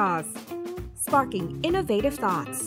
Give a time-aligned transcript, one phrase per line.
[0.00, 0.28] Jaws
[1.04, 2.58] sparking innovative thoughts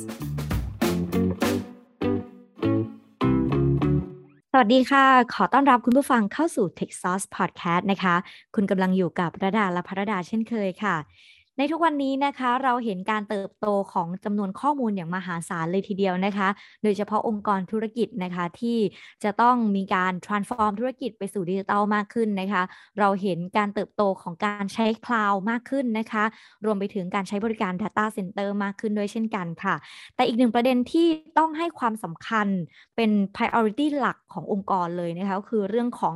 [4.52, 8.16] สวัสดีค่ะ ขอต้อนรับคุณผู้ฟังเข้าสู่ Tech Sauce Podcast นะคะ
[8.56, 10.96] คุณกำลังอยู่กับระดาและพระดาเช่นเคยค่ะ
[11.58, 16.50] ในทุกวันนี้นะคะเราเห็นการเติบโตของจำนวนข้อมูลอย่างมหาศาลเลยทีเดียวนะคะ
[16.84, 18.78] โดยเฉพาะองค์กรธุรกิจนะคะที่
[19.24, 22.64] จะต้องมีการ transform ธุรกิจไปสู่ดิจิทัลมากขึ้นนะคะ
[23.00, 26.24] เราเห็นการเติบโตของการใช้คลาวด์มากขึ้นนะคะ
[26.66, 29.76] รวมไปถึงการใช้บริการ Data Center มากขึ้นด้วยเช่นกันค่ะ
[30.16, 31.08] แต่อีกหนึ่งประเด็นที่
[31.38, 32.48] ต้องให้ความสำคัญ
[32.96, 36.16] เป็น priority หลักขององค์กรเลยนะคะก็คือเรื่องของ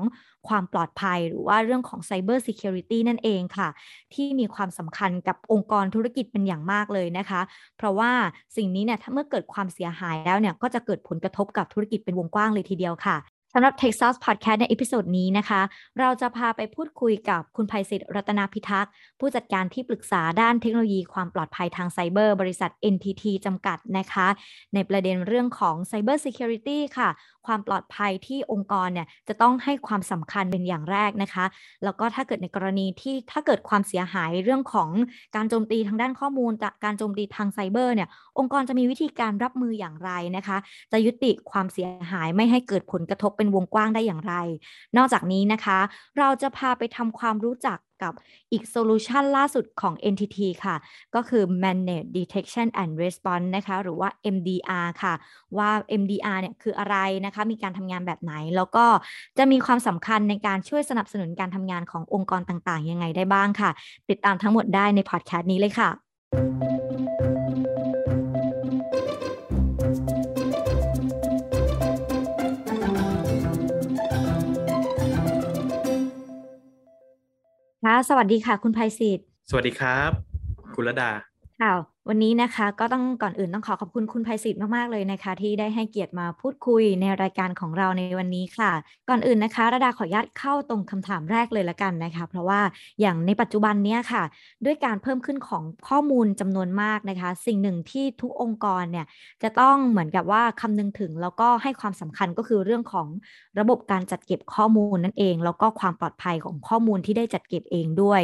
[0.49, 3.69] ความปลอดภัย หรือว่าเรื่องของ Cyber Security นั่นเองค่ะ
[4.13, 7.41] ที่มีความสำคัญกับองค์กรธุรกิจเป็นอย่างมากเลยนะคะ
[7.77, 8.11] เพราะว่า
[8.55, 13.17] สิ่งนี้เนี่ยถ้าเมื่อเกิดความเสียหายแล้วเนี่ยก็จะเกิดผลกระทบกับธุรกิจเป็นวงกว้างเลยทีเดียวค่ะ
[13.53, 15.61] สำหรับ Techsauce Podcast ใน episode นี้นะคะ
[15.99, 24.27] เราจะพาไปพูดคุยกับคุณภัยศิษฐ์รัตนาพิทักษ์ ผู้จัดการที่ปรึกษาด้านเทคโนโลยีความปลอดภัยทางไซเบอร์ บริษัท NTT จำกัดนะคะ
[24.73, 27.09] ในประเด็นเรื่องของ Cyber Security ค่ะ
[27.47, 31.45] ความปลอดภัยที่องค์กรเนี่ยจะต้องให้ความสำคัญเป็นอย่างแรกนะคะ
[31.83, 34.89] แล้วก็ถ้าเกิดในกรณีที่ถ้าเกิดความเสียหายเรื่องของ
[35.35, 40.57] การโจมตีทางด้านข้อมูลจากการโจมตีทางไซเบอร์เนี่ย องค์กรจะมีวิธีการรับมืออย่างไรนะคะ
[40.91, 44.33] จะยุติความเสียหายไม่ให้เกิดผลกระทบเป็นวงกว้างได้อย่างไร
[44.97, 45.79] นอกจากนี้นะคะ
[46.19, 48.13] เราจะพาไปทำความรู้จักกับ
[48.51, 50.75] อีก solution ล่าสุดของ NTT ค่ะ
[51.15, 55.13] ก็คือ Managed Detection and Response นะคะ หรือว่า MDR ค่ะ
[55.57, 55.69] ว่า
[56.01, 58.85] MDR เนี่ยคืออะไรนะคะ มีการทำงานแบบไหน แล้วก็
[59.37, 63.69] จะมีความสำคัญในการช่วยสนับสนุนการทำงานขององค์กรต่างๆ ยังไงได้บ้างค่ะ
[64.09, 65.89] ติดตามทั้งหมดได้ในพอดแคสต์นี้เลยค่ะ
[77.83, 80.11] ค่ะ สวัสดีค่ะ คุณภัยศิษฐ์สวัสดีครับ
[80.75, 81.11] คุณระดา
[81.61, 81.73] ค่ะ
[82.09, 88.71] วันนี้นะคะก็ต้องก่อนอื่นต้องขอขอบคุณคุณภัยศิษฐ์มาก ๆ เลยนะคะ ที่ได้ให้เกียรติมาพูดคุยในรายการของเราในวันนี้ค่ะ
[89.09, 92.61] ก่อนอื่นนะคะ ระดาขออนุญาตเข้าตรงคำถามแรกเลยละกันนะคะ เพราะว่า
[93.01, 94.23] อย่างในปัจจุบันเนี้ยค่ะ
[94.65, 99.05] ด้วยการเพิ่มขึ้นของข้อมูลจำนวนมากนะคะ สิ่งหนึ่งที่ทุกองค์กรเนี่ย
[99.43, 103.07] จะต้องเหมือนกับว่าคำนึงถึงแล้วก็ให้ความสำคัญก็คือเรื่องของ
[103.59, 108.21] ระบบการจัดเก็บข้อมูลนั่นเอง แล้วก็ความปลอดภัยของข้อมูลที่ได้จัดเก็บเองด้วย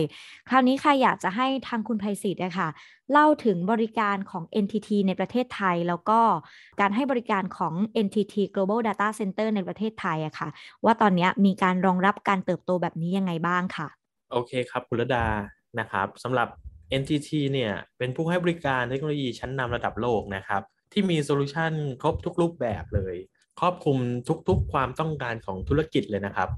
[0.50, 2.68] คราวนี้ค่ะอยากจะให้ทางคุณภัยศิษฐ์นะคะ
[3.12, 6.20] เล่าถึงบริการของ NTT ในประเทศไทย แล้วก็
[6.82, 7.74] การให้บริการของ
[8.06, 10.50] NTT Global Data Center ในประเทศไทยอะค่ะ
[10.86, 13.88] ว่าตอนนี้มีการรองรับการเติบโตแบบนี้ยังไงบ้างค่ะ
[14.32, 15.26] โอเคครับคุณรดา
[15.80, 16.48] นะครับสำหรับ
[17.02, 23.16] NTT เนี่ยเป็นผู้ให้บริการเทคโนโลยีชั้นนำระดับโลกนะครับ ที่มี solution ครบทุกรูปแบบเลย
[23.60, 23.98] ครอบคลุม
[24.48, 26.50] ทุกๆความต้องการของธุรกิจเลยนะครับ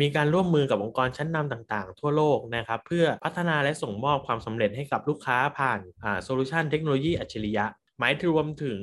[0.00, 5.80] มีการร่วมมือกับองค์กรชั้นนำต่าง ๆ ทั่วโลกนะครับเพื่อพัฒนาและส่งมอบความสำเร็จให้กับลูกค้าผ่าน
[6.24, 7.66] solution เทคโนโลยีอัจฉริยะ
[8.00, 8.80] หมายถึงรวมถึง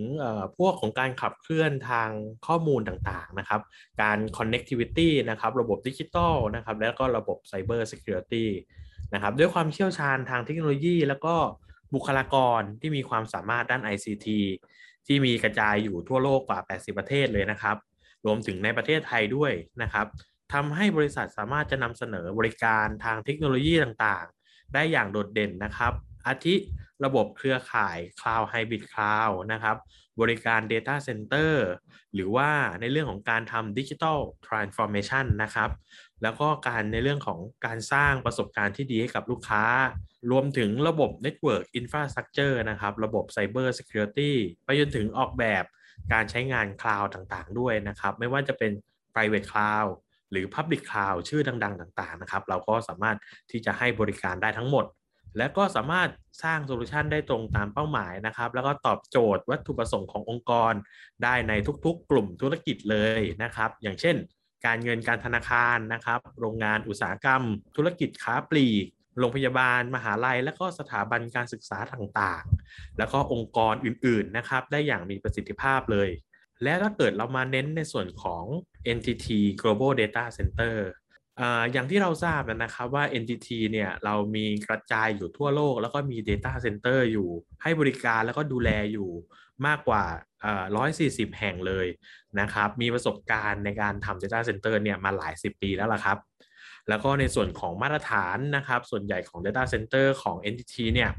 [0.57, 2.09] พวกของการขับเคลื่อนทาง
[2.47, 3.61] ข้อมูลต่างๆนะครับ
[4.01, 8.45] การ connectivity นะครับ ระบบดิจิตอลนะครับ แล้วก็ระบบ Cyber Security
[9.13, 11.35] นะครับ ด้วยความเชี่ยวชาญทางเทคโนโลยี แล้วก็
[11.93, 14.27] บุคลากรที่มีความสามารถด้าน ICT
[15.07, 17.77] ที่มีกระจายอยู่ทั่วโลกกว่า 80 ประเทศเลยนะครับ
[18.25, 20.07] รวมถึงในประเทศไทยด้วยนะครับ
[20.55, 25.93] ทำให้บริษัทสามารถจะนำเสนอบริการทางเทคโนโลยีต่างๆ ได้อย่างโดดเด่นนะครับ
[26.27, 26.55] อาทิ
[27.05, 29.77] ระบบเครือข่าย Cloud Hybrid Cloud นะครับ
[30.21, 31.53] บริการ Data Center
[32.13, 32.49] หรือว่า
[32.81, 35.69] ในเรื่องของการทำ Digital Transformation นะครับ
[36.23, 39.63] แล้วก็การในเรื่องของการสร้างประสบการณ์ที่ดีให้กับลูกค้า
[40.31, 44.31] รวมถึงระบบ Network Infrastructure นะครับ ระบบ Cyber Security
[44.65, 45.63] ไปจนถึงออกแบบ
[46.13, 48.71] การใช้งาน cloud ต่างๆ ด้วยนะครับ ไม่ว่าจะเป็น
[49.13, 49.91] private cloud
[50.31, 53.17] หรือ Public Cloud ชื่อดัง ๆ ต่าง ๆ นะครับ เราก็สามารถ
[53.51, 54.85] ที่จะให้บริการได้ทั้งหมด
[55.37, 56.09] และก็สามารถ
[56.43, 60.73] สร้าง solution ได้ตรงตามเป้าหมายนะครับ แล้วก็ตอบโจทย์วัตถุประสงค์ขององค์กร
[61.23, 61.53] ได้ใน
[61.85, 64.15] ทุกๆ กลุ่มธุรกิจเลยนะครับ อย่างเช่น
[64.65, 67.41] การเงินการธนาคารนะครับ โรงงานอุตสาหกรรม
[67.75, 68.85] ธุรกิจค้าปลีก
[69.19, 76.09] โรงพยาบาล มหาลัย และก็สถาบันการศึกษาต่างๆ แล้วก็องค์กรอื่นๆนะครับ ได้อย่างมีประสิทธิภาพเลย
[76.63, 78.45] และถ้าเกิดเรามาเน้นในส่วนของ
[78.97, 79.27] NTT
[79.61, 80.75] Global Data Center
[81.71, 87.29] อย่างที่เราทราบนะครับว่า NTT เนี่ยเรามีกระจายอยู่ทั่วโลก แล้วก็มี Data Center อยู่
[87.61, 89.09] ให้บริการแล้วก็ดูแลอยู่
[89.67, 90.03] มากกว่า
[90.71, 91.87] 140 แห่งเลย
[92.39, 96.17] นะครับ มีประสบการณ์ในการทำ Data Center เนี่ยมาหลาย 10 ปีแล้วล่ะครับ
[96.89, 101.11] แล้วก็ในส่วนของมาตรฐานนะครับ ส่วนใหญ่ของ Data Center ของ NTT เนี่ย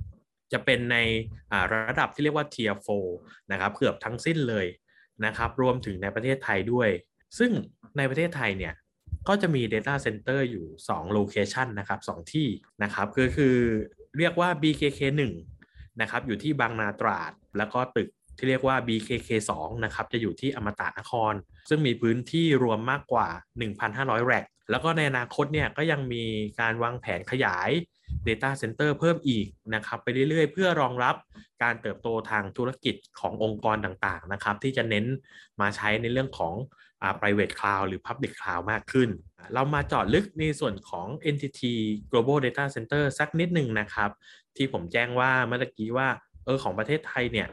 [0.53, 0.97] จะเป็นใน
[1.73, 2.75] ระดับที่เรียกว่า Tier
[3.13, 4.67] 4นะครับ เกือบทั้งสิ้นเลย
[5.25, 6.89] นะครับ รวมถึงในประเทศไทยด้วย
[7.38, 7.50] ซึ่ง
[7.97, 8.75] ในประเทศไทยเนี่ย
[9.29, 12.49] ก็จะมี Data Center อยู่2โลเคชันนะครับ 2 ที่
[12.83, 13.56] นะครับคือคือ
[14.19, 15.00] เรียกว่า BKK
[15.50, 19.53] 1นะครับอยู่ที่บางนาตราด แล้วก็ตึกที่เรียกว่า BKK2
[19.85, 21.33] นะครับจะอยู่ที่อมตะนคร
[21.69, 23.29] ซึ่งมีพื้นที่รวมมากกว่า
[23.79, 26.25] 1,500 แร็กแล้วก็ในอนาคตเนี่ยก็ยังมี
[26.61, 27.71] การวางแผนขยาย
[28.29, 31.15] Data Center เพิ่มอีกนะครับไปเรื่อยๆ เพื่อรองรับ
[31.62, 35.06] การเติบโตทางธุรกิจขององค์กรต่างๆนะครับที่จะเน้น
[35.61, 36.55] มาใช้ในเรื่องของ
[37.20, 39.10] private cloud หรือ public cloud มากขึ้น
[39.54, 41.75] เรามาเจาะลึกในส่วนของ entity
[42.10, 44.10] global data center สักนิดหนึ่งนะครับ
[44.56, 46.08] ที่ผมแจ้งว่าเมื่อกี้ว่า
[46.44, 47.48] เออของประเทศไทยเนี่ย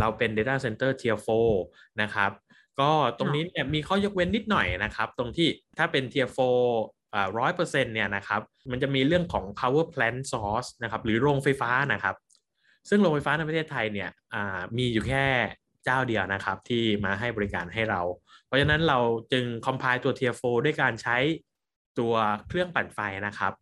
[0.00, 1.18] เราเป็น data center tier
[1.58, 2.30] 4นะครับ
[2.80, 5.48] ก็ตรงนี้เนี่ยมีข้อยกเว้นนิดหน่อยนะครับ ตรงที่
[5.78, 6.28] ถ้าเป็น tier
[6.80, 8.40] 4ร้อยเปอร์เซ็นต์เนี่ยนะครับ
[8.70, 12.16] มันจะมีเรื่องของ power plant source นะครับหรือโรงไฟฟ้านะครับ
[12.88, 14.10] ซึ่งโรงไฟฟ้าในประเทศไทยเนี่ย
[14.76, 15.26] มีอยู่แค่
[15.84, 18.00] เจ้าเดียวนะครับ ที่มาให้บริการให้เรา
[18.46, 18.98] เพราะฉะนั้นเรา
[19.32, 21.16] จึง compile ตัว tier 4ด้วยการใช้
[21.98, 22.14] ตัว
[22.48, 23.52] เครื่องปั่นไฟนะครับ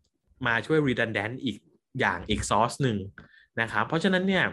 [0.46, 1.56] มาช่วย redundant อีก
[2.00, 2.98] อย่างอีก source หนึ่ง
[3.60, 4.44] นะครับ เพราะฉะนั้นเนี่ย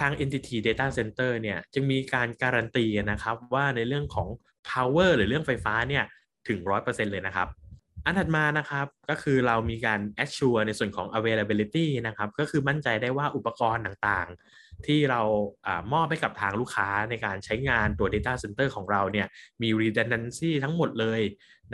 [0.00, 4.28] ทาง entity data center เนี่ยจึงมีการการันตีนะครับว่าในเรื่องของ
[4.68, 6.04] power หรือเรื่องไฟฟ้าเนี่ย
[6.48, 7.48] ถึง 100%เลยนะครับ
[8.04, 14.28] อันถัดมานะครับก็คือเรามีการ assure ในส่วนของ availability นะครับ ก็คือมั่นใจได้ว่าอุปกรณ์ต่าง
[14.88, 15.22] ที่เรา
[15.66, 19.26] อมอบให้กับทางลูกค้าในการใช้งานตัว data center ของเราเนี่ย
[19.62, 21.20] มี redundancy ทั้งหมดเลย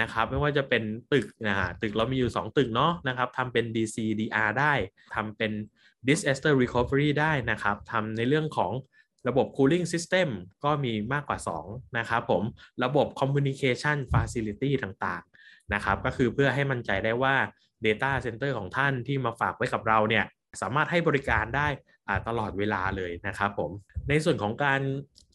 [0.00, 0.82] นะครับไม่ว่าจะเป็น
[1.12, 4.72] ตึกนะฮะตึกเรามีอยู่ 2 ตึกเนาะนะครับทำเป็น DC DR ได้
[5.14, 5.52] ทำเป็น
[6.08, 8.72] disaster recovery ได้นะครับทำในเรื่องของ
[9.28, 10.28] ระบบ cooling system
[10.64, 11.38] ก็มีมากกว่า
[11.68, 12.42] 2 นะครับผม
[12.84, 17.36] ระบบ communication facility ต่างๆนะครับก็คือเพื่อให้มั่นใจได้ว่า
[17.86, 20.24] Data Center ของท่านที่มาฝากไว้กับเราเนี่ย
[20.62, 21.68] สามารถให้บริการได้
[22.28, 23.70] ตลอดเวลาเลยนะครับผม
[24.08, 24.80] ในส่วนของการ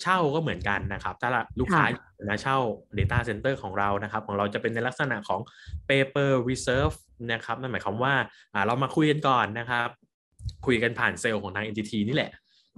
[0.02, 1.30] เช่าก็เหมือนกันนะครับถ้า
[1.60, 1.86] ลูกค้า
[2.30, 2.58] มาเช่า
[2.98, 5.42] Data Center ของเรานะครับ ของเราจะเป็นในลักษณะของ
[5.90, 6.96] paper reserve
[7.34, 8.14] นะครับนั่นหมายความว่า
[8.68, 9.90] เรามาคุยกันก่อนนะครับ
[10.66, 12.32] คุยกันผ่านเซลล์ของทาง entity นี่แหละ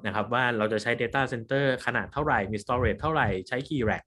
[0.05, 4.05] นะครับว่าเราจะใช้ Data Center ขนาดเท่าไหร่ มี storage เท่าไหร่ ใช้กี่ rack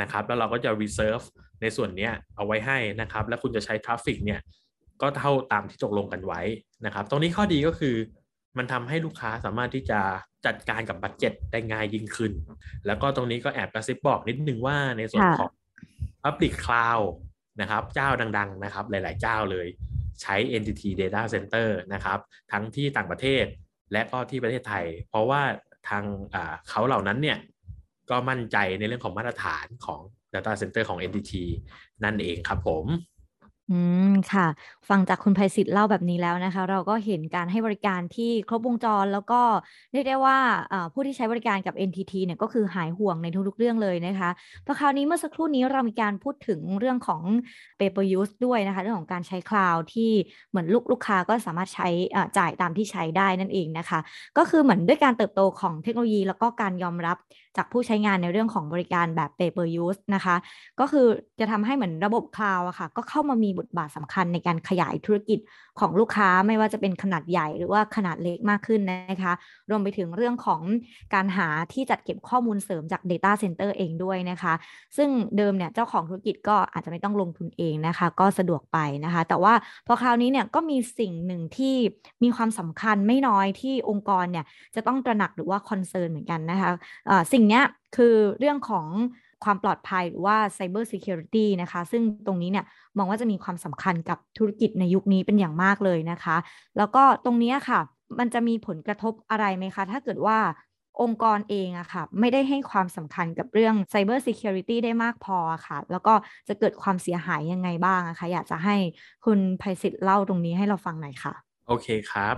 [0.00, 1.24] นะครับ แล้วเราก็จะ reserve
[1.62, 4.40] ในส่วนนี้เอาไว้ให้นะครับ แล้วคุณจะใช้ traffic เนี่ย
[5.02, 6.40] ก็เท่าตามที่ตกลงกันไว้
[6.86, 7.96] นะครับ ตรงนี้ข้อดีก็คือ
[8.58, 10.00] มันทำให้ลูกค้าสามารถที่จะ
[10.46, 12.32] จัดการกับบัตเจ็ตได้ง่ายยิ่งขึ้น
[12.86, 15.50] แล้วก็ตรงนี้ก็แอบกระซิบบอกนิดนึงว่าในส่วนของ
[16.22, 17.06] Public Cloud
[17.60, 18.08] นะครับเจ้า
[18.38, 19.66] ดัง ๆ นะครับ หลาย ๆ เจ้าเลย
[20.22, 22.18] ใช้ Entity Data Center นะครับ
[22.52, 23.44] ทั้งที่ต่างประเทศ
[23.92, 25.42] และก็ที่ประเทศไทย เพราะว่า
[25.88, 26.04] ทาง
[26.68, 27.38] เขาเหล่านั้นเนี่ย
[28.10, 30.00] ก็มั่นใจในเรื่องของมาตรฐานของ
[30.34, 31.32] Data Center ของ NTT
[32.04, 32.84] นั่นเองครับผม
[33.70, 33.78] อื
[34.10, 34.46] ม ค่ะ
[34.88, 39.40] ฟังจากคุณไพศิษฐ์เล่าแบบนี้แล้วนะคะ เราก็เห็นการให้บริการที่ครบวงจร แล้วก็
[39.92, 40.38] เรียกได้ว่า
[40.92, 44.30] ผู้ที่ใช้บริการกับ NTT เนี่ยก็คือหายห่วงในทุกๆเรื่องเลยนะคะ
[44.66, 47.22] พราะคราวนี้เมื่อสักครู่นี้เรามีการพูดถึงเรื่องของ
[47.80, 50.10] pay per use ด้วยนะคะ เรื่องของการใช้ cloud ที่
[50.50, 51.88] เหมือนลูกลูกค้าก็สามารถใช้
[52.38, 54.00] จ่ายตามที่ใช้ได้นั่นเองนะคะ
[54.38, 57.16] ก็คือเหมือนด้วยการเติบโตของเทคโนโลยีแล้วก็การยอมรับ
[57.56, 60.36] จากผู้ใช้งานในเรื่องของบริการแบบ pay per use นะคะ
[60.80, 61.06] ก็คือ
[61.40, 65.38] จะทำให้เหมือนระบบคลาวด์อะค่ะ ก็เข้ามามีบทบาทสำคัญในการขยายธุรกิจ
[65.80, 69.32] ของลูกค้าไม่ว่าจะเป็นขนาดใหญ่หรือว่าขนาดเล็กมากขึ้นนะคะ
[69.70, 70.60] รวมไปถึงเรื่องของ
[71.14, 74.54] การหาที่จัดเก็บข้อมูลเสริมจาก Data Center เองด้วยนะคะ
[74.96, 79.54] ซึ่งเดิมเนี่ยเจ้าของธุรกิจก็อาจจะไม่ต้องลงทุนเองนะคะ ก็สะดวกไปนะคะ แต่ว่า
[79.86, 81.76] พอคราวนี้เนี่ยก็มีสิ่งหนึ่งที่
[82.22, 84.44] มีความสำคัญไม่น้อยที่องค์กรเนี่ย
[84.74, 87.60] จะต้องตระหนักหรือว่าคอนเซิร์นเหมือนกันนะคะะสิ่งนี้
[87.96, 88.86] คือเรื่องของ
[89.44, 92.64] ความปลอดภัยหรือว่า Cyber Security นะคะ ซึ่งตรงนี้เนี่ย
[92.96, 96.36] มองว่าจะมีความสำคัญกับธุรกิจในยุคนี้เป็นอย่างมากเลยนะคะ
[96.76, 97.80] แล้วก็ตรงนี้ค่ะ
[98.18, 100.38] มันจะมีผลกระทบอะไรไหมคะ ถ้าเกิดว่า
[101.02, 106.14] องค์กรเองอะค่ะ ไม่ได้ให้ความสำคัญกับเรื่อง Cyber Security ได้มากพอค่ะ แล้วก็
[106.48, 108.76] จะเกิดความเสียหายยังไงบ้างอะคะอยากจะให้
[109.24, 111.34] คุณไพศิษฐ์เล่าตรงนี้ให้เราฟังหน่อยค่ะ
[111.68, 112.36] โอเคครับ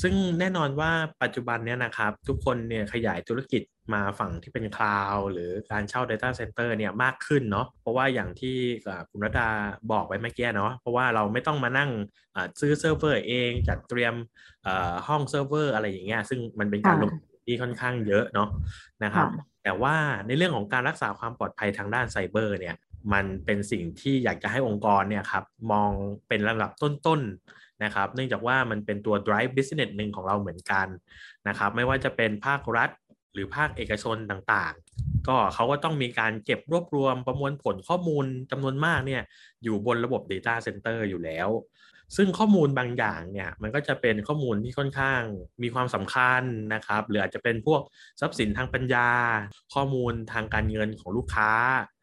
[0.00, 0.90] ซึ่งแน่นอนว่า
[1.22, 3.62] ปัจจุบันเนี้ยนะครับ ทุกคนเนี่ยขยายธุรกิจ
[3.94, 8.56] มาฝั่งที่เป็น cloud หรือการเช่า Data Center เนี่ยมากขึ้นเนาะเพราะว่าอย่างที่
[9.10, 9.48] คุณรัตดา
[9.92, 11.90] บอกไว้เมื่อกี้เนาะเพราะว่าเราไม่ต้องมานั่ง
[12.60, 14.14] ซื้อเซิร์ฟเวอร์เองจัดเตรียม
[15.08, 17.10] ห้องเซิร์ฟเวอร์อะไรอย่างเงี้ยซึ่งมันเป็นการลง
[17.46, 18.48] ที่ค่อนข้างเยอะเนาะ
[19.04, 19.28] นะครับ
[19.64, 22.76] แต่ว่าในเรื่องของการรักษาความปลอดภัยทางด้านไซเบอร์เนี่ย
[23.12, 25.90] มันเป็นสิ่งที่อยากจะให้องค์กรเนี่ยครับมอง
[26.28, 30.86] เป็นระดับต้นๆนะครับ เนื่องจากว่ามันเป็นตัว drive business หนึ่งของเราเหมือนกัน
[31.48, 32.90] นะครับ ไม่ว่าจะเป็นภาครัฐ
[33.36, 39.22] หรือภาคเอกชนต่างๆ ก็เขาก็ต้องมีการเก็บรวบรวมประมวลผลข้อมูลจำนวนมากเนี่ย
[39.62, 41.50] อยู่บนระบบ Data Center อยู่แล้ว
[42.16, 45.22] ซึ่งข้อมูลบางอย่างเนี่ยมันก็จะเป็นข้อมูลที่ค่อนข้าง
[45.62, 46.42] มีความสำคัญ
[46.74, 47.80] นะครับ หรืออาจจะเป็นพวก
[48.20, 49.08] ทรัพย์สินทางปัญญา
[49.74, 51.50] ข้อมูลทางการเงินของลูกค้า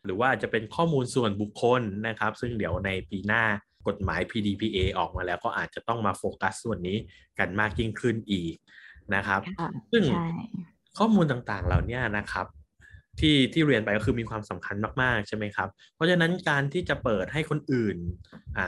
[0.06, 3.44] หรือว่าอาจจะเป็นข้อมูลส่วนบุคคลนะครับ ซึ่งเดี๋ยวในปีหน้า
[3.88, 6.98] กฎหมาย PDPA ออกมาแล้วก็อาจจะต้องมาโฟกัสส่วนนี้
[7.40, 8.56] กันมากยิ่งขึ้นอีก
[9.16, 10.28] นะครับค่ะซึ่งใช่
[10.98, 12.48] ข้อมูลต่างๆ เหล่านี้นะครับ
[13.20, 17.98] ที่ที่เรียนไปก็คือมีความสำคัญมากๆใช่ไหมครับ เพราะฉะนั้นการที่จะเปิดให้คนอื่น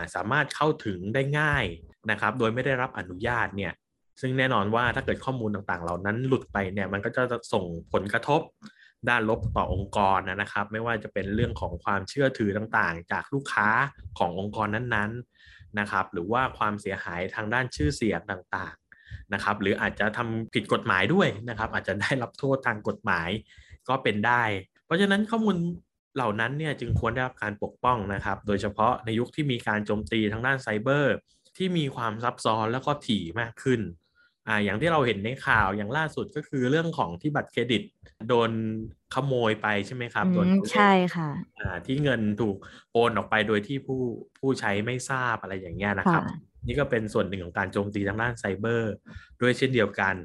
[0.01, 1.65] าสามารถเข้าถึงได้ง่าย
[2.12, 3.74] นะครับ โดยไม่ได้รับอนุญาตเนี่ย
[4.22, 8.41] ซึ่งแน่นอนว่าถ้าเกิดข้อมูลต่างๆ เหล่านั้นหลุดไปเนี่ยมันก็จะส่งผลกระทบ
[9.10, 13.70] ด้านลบต่อองค์กรนะครับ ไม่ว่าจะเป็นเรื่องของความเชื่อถือต่างๆ จากลูกค้า
[14.20, 18.84] ขององค์กรนั้นๆนะครับ หรือว่าความเสียหายทางด้านชื่อเสียงต่างๆ
[19.34, 23.29] นะครับหรืออาจจะทำผิดกฎหมายด้วยนะครับ อาจจะได้รับโทษทางกฎหมาย
[23.89, 24.44] ก็เป็นได้
[24.86, 25.58] เพราะฉะนั้นข้อมูล
[26.15, 31.15] เหล่านั้นเนี่ยจึงควรได้รับการปกป้องนะครับ โดยเฉพาะในยุคที่มีการโจมตีทางด้านไซเบอร์
[31.58, 33.82] ที่มีความซับซ้อนแล้วก็ถี่มากขึ้น
[34.48, 37.84] อ่าอย่างที่เราเห็นในข่าวอย่างล่าสุดก็คือเรื่องของที่บัตรเครดิต
[38.29, 38.51] โดน
[39.15, 41.29] ขโมยไปใช่ไหมครับอืโดนมใช่ค่ะ
[41.60, 42.55] อ่าที่เงินถูก
[42.91, 44.01] โอนออกไปโดยที่ผู้
[44.39, 48.93] ผู้ใช้ไม่ทราบอะไรอย่างเงี้ยนะครับค่ะ นี่ก็เป็นส่วนหนึ่งของการโจมตีทางด้านไซเบอร์
[49.41, 50.15] ด้วยเช่นเดียวกัน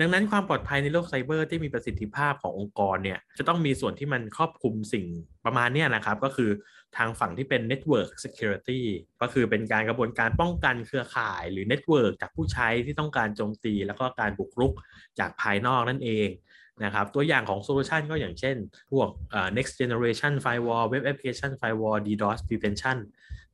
[0.00, 5.06] ดังนั้นความปลอดภัยในโลกไซเบอร์ที่มีประสิทธิภาพขององค์กรเนี่ยจะต้องมีส่วนที่มันครอบคลุมสิ่ง
[5.44, 6.50] ประมาณนี้นะครับ ก็คือ
[6.96, 8.80] ทางฝั่งที่เป็น Network Security
[9.20, 14.72] ก็คือเป็นการกระบวนการป้องกันเครือข่ายหรือ Network จากผู้ใช้ที่ต้องการโจมตี แล้วก็การบุกรุก
[15.18, 16.28] จากภายนอกนั่นเอง
[16.84, 18.56] นะครับตัวอย่างของ solution ก็อย่างเช่น
[18.92, 19.08] พวก
[19.56, 22.96] next generation firewall web application firewall DDoS prevention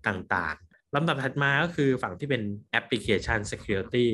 [0.06, 2.42] ต่างๆ ลำดับถัดมาก็คือฝั่งที่เป็น
[2.78, 4.06] application security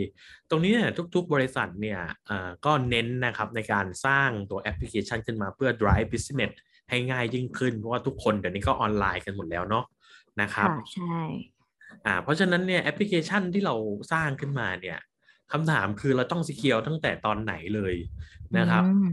[0.51, 6.53] ตรงนี้เนี่ยทุกๆ บริษัทเนี่ยเอ่อก็เน้นนะครับในการสร้างตัวแอปพลิเคชันขึ้นมาเพื่อ drive business
[6.91, 9.85] ให้ง่ายยิ่งขึ้น เพราะว่าทุกคนเดี๋ยวนี้ก็ออนไลน์กันหมดแล้วเนาะ
[10.41, 11.19] นะครับค่ะใช่
[12.07, 13.75] อ่าเพราะฉะนั้นเนี่ยแอปพลิเคชันที่เรา
[14.13, 14.99] สร้างขึ้นมาเนี่ย
[15.53, 17.95] คำถามคือเราต้อง secure ตั้งแต่ตอนไหนเลย
[18.59, 19.11] นะครับอืม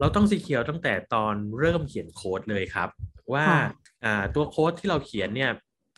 [0.00, 2.88] เราต้อง secure ตั้งแต่ตอนเริ่มเขียนโค้ดเลยครับ
[3.32, 3.62] ว่าค่ะ
[4.04, 5.50] อ่าตัวโค้ดที่เราเขียนเนี่ย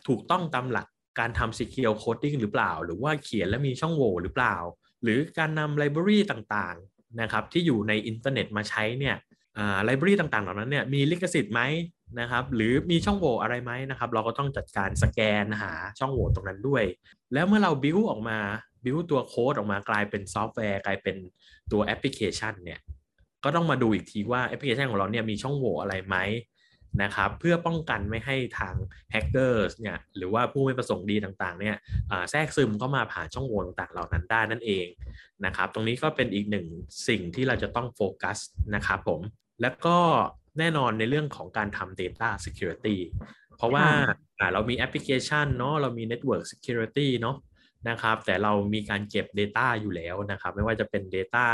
[0.07, 0.87] ถูกต้องตามหลัก
[1.19, 4.55] การทำ secure coding หรือเปล่า หรือว่าเขียนแล้วมีช่องโหว่หรือเปล่า
[5.03, 9.15] หรือการนำไลบรารีต่างๆนะครับที่อยู่ในอินเทอร์เน็ตมาใช้เนี่ย
[9.83, 11.61] library ต่างๆเหล่านั้นเนี่ยมีลิขสิทธิ์ไหม
[12.19, 16.83] นะครับหรือมีช่องโหว่อะไรไหมนะครับเราก็ต้องจัดการสแกนหาช่องโหว่ตรงนั้นด้วย
[17.33, 18.37] แล้วเมื่อเรา build ออกมา
[18.85, 21.15] build ตัวโค้ดออกมากลายเป็นซอฟต์แวร์กลายเป็น
[21.71, 22.79] ตัวแอปพลิเคชันเนี่ย
[23.43, 26.17] ก็ต้องมาดูอีกทีว่าแอปพลิเคชันของเราเนี่ยมีช่องโหว่อะไรไหม
[27.03, 28.75] นะครับเพื่อป้องกันไม่ให้ทาง
[29.11, 31.75] แฮกเกอร์เนี่ยหรือว่าผู้ไม่ประสงค์ดีต่างๆเนี่ย
[32.11, 34.87] อ่าแทรกซึมเข้ามาผ่านช่องโหว่ต่างๆเหล่านั้นได้นั่นเอง
[35.45, 36.65] นะครับตรงนี้ก็เป็นอีกหนึ่ง
[37.07, 38.37] สิ่งที่เราจะต้องโฟกัส
[38.75, 39.21] นะครับผม
[39.61, 39.97] แล้วก็
[40.59, 42.97] แน่นอนในเรื่องของการทำ Data Security
[43.57, 47.35] เพราะว่าค่ะอ่าเรามีแอปพลิเคชันเนาะเรามี Network Security เนาะ
[47.89, 51.45] นะครับ แต่เรามีการเก็บ Data อยู่แล้วนะครับ ไม่ว่าจะเป็น Data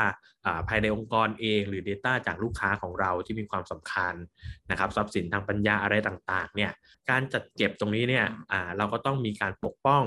[0.46, 4.14] อ่าภายในองค์กรเอง หรือ Data จากลูกค้าของเราที่มีความสำคัญ
[4.72, 6.72] นะครับ ทรัพย์สินทางปัญญาอะไรต่างๆ เนี่ย
[7.10, 10.04] การจัดเก็บตรงนี้เนี่ยอ่าเราก็ต้องมีการปกป้อง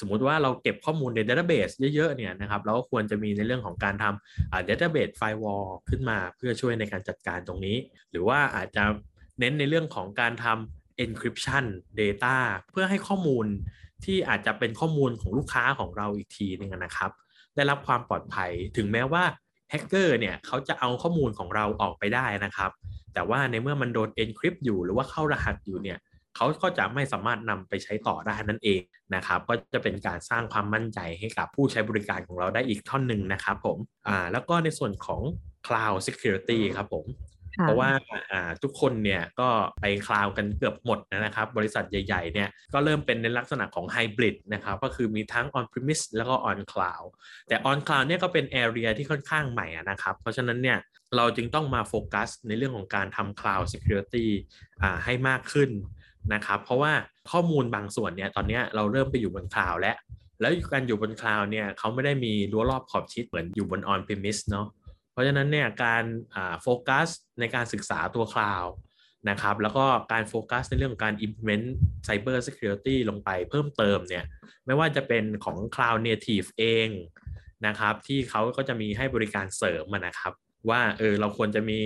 [0.00, 7.76] สมมุติว่าเราเก็บข้อมูลใน Database เยอะๆเนี่ยนะครับเราก็ควรจะมีในเรื่องของการทำอ่า Database Firewall ขึ้นมาเพื่อช่วยในการจัดการตรงนี้
[8.10, 8.84] หรือว่าอาจจะ
[9.40, 11.64] เน้นในเรื่องของการทำ encryption
[12.00, 12.36] data
[12.70, 13.46] เพื่อให้ข้อมูล
[14.04, 17.10] ที่อาจจะเป็นข้อมูลของลูกค้าของเราอีกทีหนึงนะครับ
[17.54, 19.24] ได้รับความปลอดภัยถึงแม้ว่า
[19.70, 22.70] แฮกเกอร์เนี่ยเขาจะเอาข้อมูลของเราออกไปได้นะครับ
[23.14, 25.98] แต่ว่าในเมื่อมันโดน encrypt อยู่หรือว่าเข้ารหัสอยู่เนี่ย
[26.36, 28.80] เขาก็จะไม่สามารถนำไปใช้ต่อได้นั่นเอง
[29.14, 33.78] นะครับ ก็จะเป็นการสร้างความมั่นใจให้กับผู้ใช้บริการของเราได้อีกท่อนหนึ่งนะครับผม
[34.08, 35.20] อ่าแล้วก็ในส่วนของ
[35.66, 37.06] cloud security ครับผม
[37.62, 37.90] เพราะว่า
[38.62, 39.48] ทุกคนเนี่ยก็
[39.80, 47.06] ไปคลาวกันเกือบหมดนะครับ บริษัทใหญ่ๆเนี่ยก็เริ่มเป็นในลักษณะของไฮบริดนะครับก็คือมีทั้ง on premise แล้วก็ on cloud
[47.48, 50.78] แต่ on cloud เนี่ยก็เป็น area ที่ค่อนข้างใหม่นะครับ เพราะฉะนั้นเนี่ย
[51.16, 54.26] เราจึงต้องมาโฟกัสในเรื่องของการทำ cloud security
[55.04, 55.70] ให้มากขึ้น
[56.34, 56.92] นะครับเพราะว่า
[57.30, 59.96] ข้อมูลบางส่วนเนี่ยตอนนี้เราเริ่มไปอยู่บน cloud แล้ว
[60.40, 64.66] แล้วการอยู่บน cloud เนี่ยเขาไม่ได้มีรั้วรอบขอบชิดเหมือนอยู่บน on premise เนาะ
[65.20, 66.04] ราะฉะนั้นเนี่ยการ
[66.62, 67.08] โฟกัส
[67.40, 68.74] ในการศึกษาตัว cloud
[69.30, 71.66] นะครับแล้วก็การโฟกัสในเรื่องของการ implement
[72.06, 74.24] cyber security ลงไปเพิ่มเติมเนี่ย
[74.66, 76.88] ไม่ว่าจะเป็นของ cloud native เอง
[77.66, 80.32] นะครับที่เขาก็จะมีให้บริการเสริมมานะครับ
[80.70, 81.80] ว่าเออเราควรจะมี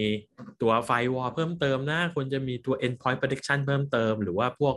[0.62, 4.74] ตัว firewall เพิ่มเติมนะ ควรจะมีตัว endpoint protection เพิ่มเติม หรือว่าพวก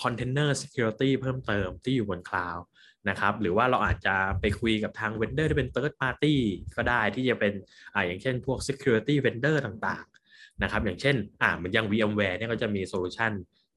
[0.00, 2.62] container security เพิ่มเติมที่อยู่บน cloud
[3.08, 6.34] นะครับหรือว่าเราอาจจะไปคุยกับทาง vendor ที่เป็น third party
[6.76, 7.52] ก็ได้ที่จะเป็น
[7.94, 13.32] อ่าอย่างเช่นพวก security vendor ต่างๆนะครับอย่างเช่นอ่าเหมือนอย่าง VMware เนี่ยก็จะมี solution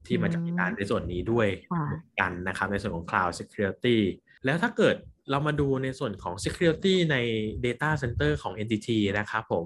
[0.06, 3.98] ที่มาจัดการในส่วนนี้ด้วยค่ะเหมือนกันนะครับในส่วนของ cloud security
[4.44, 4.96] แล้วถ้าเกิด
[5.30, 7.16] เรามาดูในส่วนของ security ใน
[7.64, 9.64] data center ของ NTT นะครับผม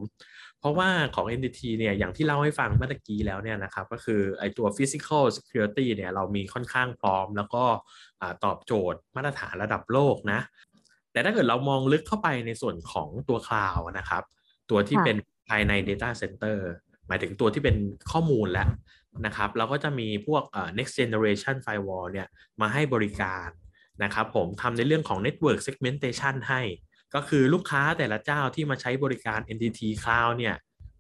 [0.62, 7.64] เพราะว่าของ NTT เนี่ยอย่างที่เล่าให้ฟังเมื่อตะกี้แล้วเนี่ยนะครับก็คือไอตัว physical security เนี่ยเรามีค่อนข้างพร้อม แล้วก็
[8.20, 10.40] อ่าตอบโจทย์มาตรฐานระดับโลกนะ
[11.12, 14.22] แต่ถ้าเกิดเรามองลึกเข้าไปในส่วนของตัวคลาวนะครับ
[14.70, 15.16] ตัวที่เป็น
[15.48, 16.56] ภายใน Data Center
[17.08, 17.76] หมายถึงตัวที่เป็น
[18.10, 18.68] ข้อมูลแล้ว
[19.26, 20.42] นะครับ เราก็จะมีพวก
[20.78, 22.28] next generation firewall เนี่ย
[22.60, 23.48] มาให้บริการ
[24.04, 26.62] นะครับผมทำในเรื่องของ network segmentation ให้
[27.14, 30.56] ก็คือลูกค้าแต่ละเจ้าที่มาใช้บริการ NTT Cloud เนี่ย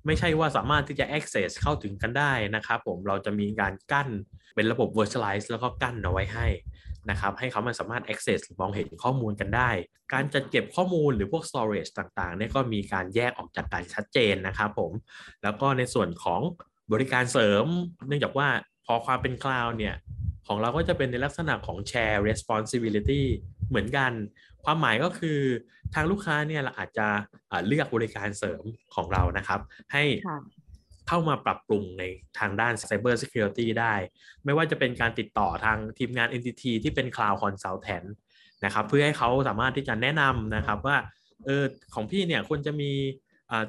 [0.06, 4.08] ไม่ใช่ว่าสามารถที่จะ access เข้าถึงกันได้นะครับผมเราจะมีการกั้น
[4.54, 6.46] เป็นระบบ virtualize แล้วก็กั้นเอาไว้ให้
[7.10, 9.70] นะครับให้เขามันสามารถ access มองเห็นข้อมูลกันได้
[10.12, 14.92] การจัดเก็บข้อมูลหรือพวก storage ต่างๆเนี่ยก็มีการแยกออกจากกันชัดเจนนะครับผม
[15.42, 16.40] แล้วก็ในส่วนของ
[16.92, 17.64] บริการเสริม
[18.08, 18.48] เนื่องจากว่า
[18.86, 19.94] พอความเป็นคลาวด์เนี่ย
[20.46, 23.22] ของเราก็จะเป็นในลักษณะของ share responsibility
[23.68, 24.12] เหมือนกัน
[24.64, 25.38] ความหมายก็คือ
[25.94, 27.06] ทางลูกค้าเนี่ยเราอาจจะ
[27.66, 28.64] เลือกบริการเสริม
[28.94, 29.60] ของเรานะครับ
[29.92, 30.04] ให้
[31.08, 32.04] เข้ามาปรับปรุงใน
[32.38, 33.94] ทางด้าน Cyber Security ได้
[34.44, 38.08] ไม่ว่าจะเป็นการติดต่อทางทีมงาน Entity ที่เป็น Cloud Consultant
[38.64, 40.96] นะครับเพื่อให้เขาสามารถที่จะแนะนำนะครับว่า
[41.44, 41.64] เออ
[41.94, 42.92] ของพี่เนี่ยควรจะมี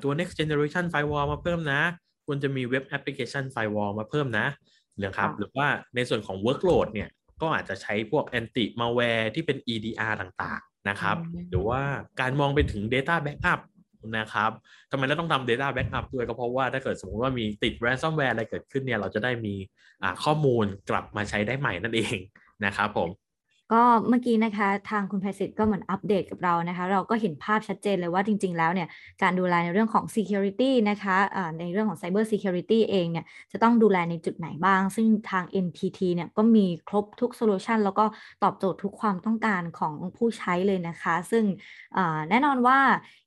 [0.03, 1.81] ตัว next generation firewall มาเพิ่มนะ
[2.25, 4.47] ควรจะมี web application firewall มาเพิ่มนะ
[4.97, 7.09] หรือครับหรือว่าในส่วนของ workload เนี่ย
[7.41, 11.17] ก็อาจจะใช้พวก anti malware ที่เป็น EDR ต่างๆ นะครับ
[11.49, 11.81] หรือว่า
[12.21, 13.59] การมองไปถึง data backup
[14.17, 14.51] นะครับ
[14.91, 19.55] ทำไมเราต้องทำ Data Backup ด้วยก็เพราะว่าถ้าเกิดสมมติว่ามีติด ransomware อะไรเกิดขึ้นเนี่ยเราจะได้มี
[20.23, 22.17] ข้อมูลกลับมาใช้ได้ใหม่นั่นเอง
[22.65, 23.09] นะครับผม
[23.71, 28.87] ก็เมื่อกี้นะคะ ทางคุณไพศิษฐ์ก็เหมือนอัปเดตกับเรานะคะ เราก็เห็นภาพชัดเจนเลยว่าจริง ๆ แล้วเนี่ย
[29.21, 38.05] การดูแลในเรื่องของ Security นะคะะในเรื่องของ Cyber Security เองเนี่ยจะต้องดูแลในจุดไหนบ้าง ซึ่งทาง NTT เนี่ยก็มีครบทุก solution แล้วก็
[38.43, 41.43] ตอบโจทย์ทุกความต้องการของผู้ใช้เลยนะคะ ซึ่ง
[42.29, 42.79] แน่นอนว่า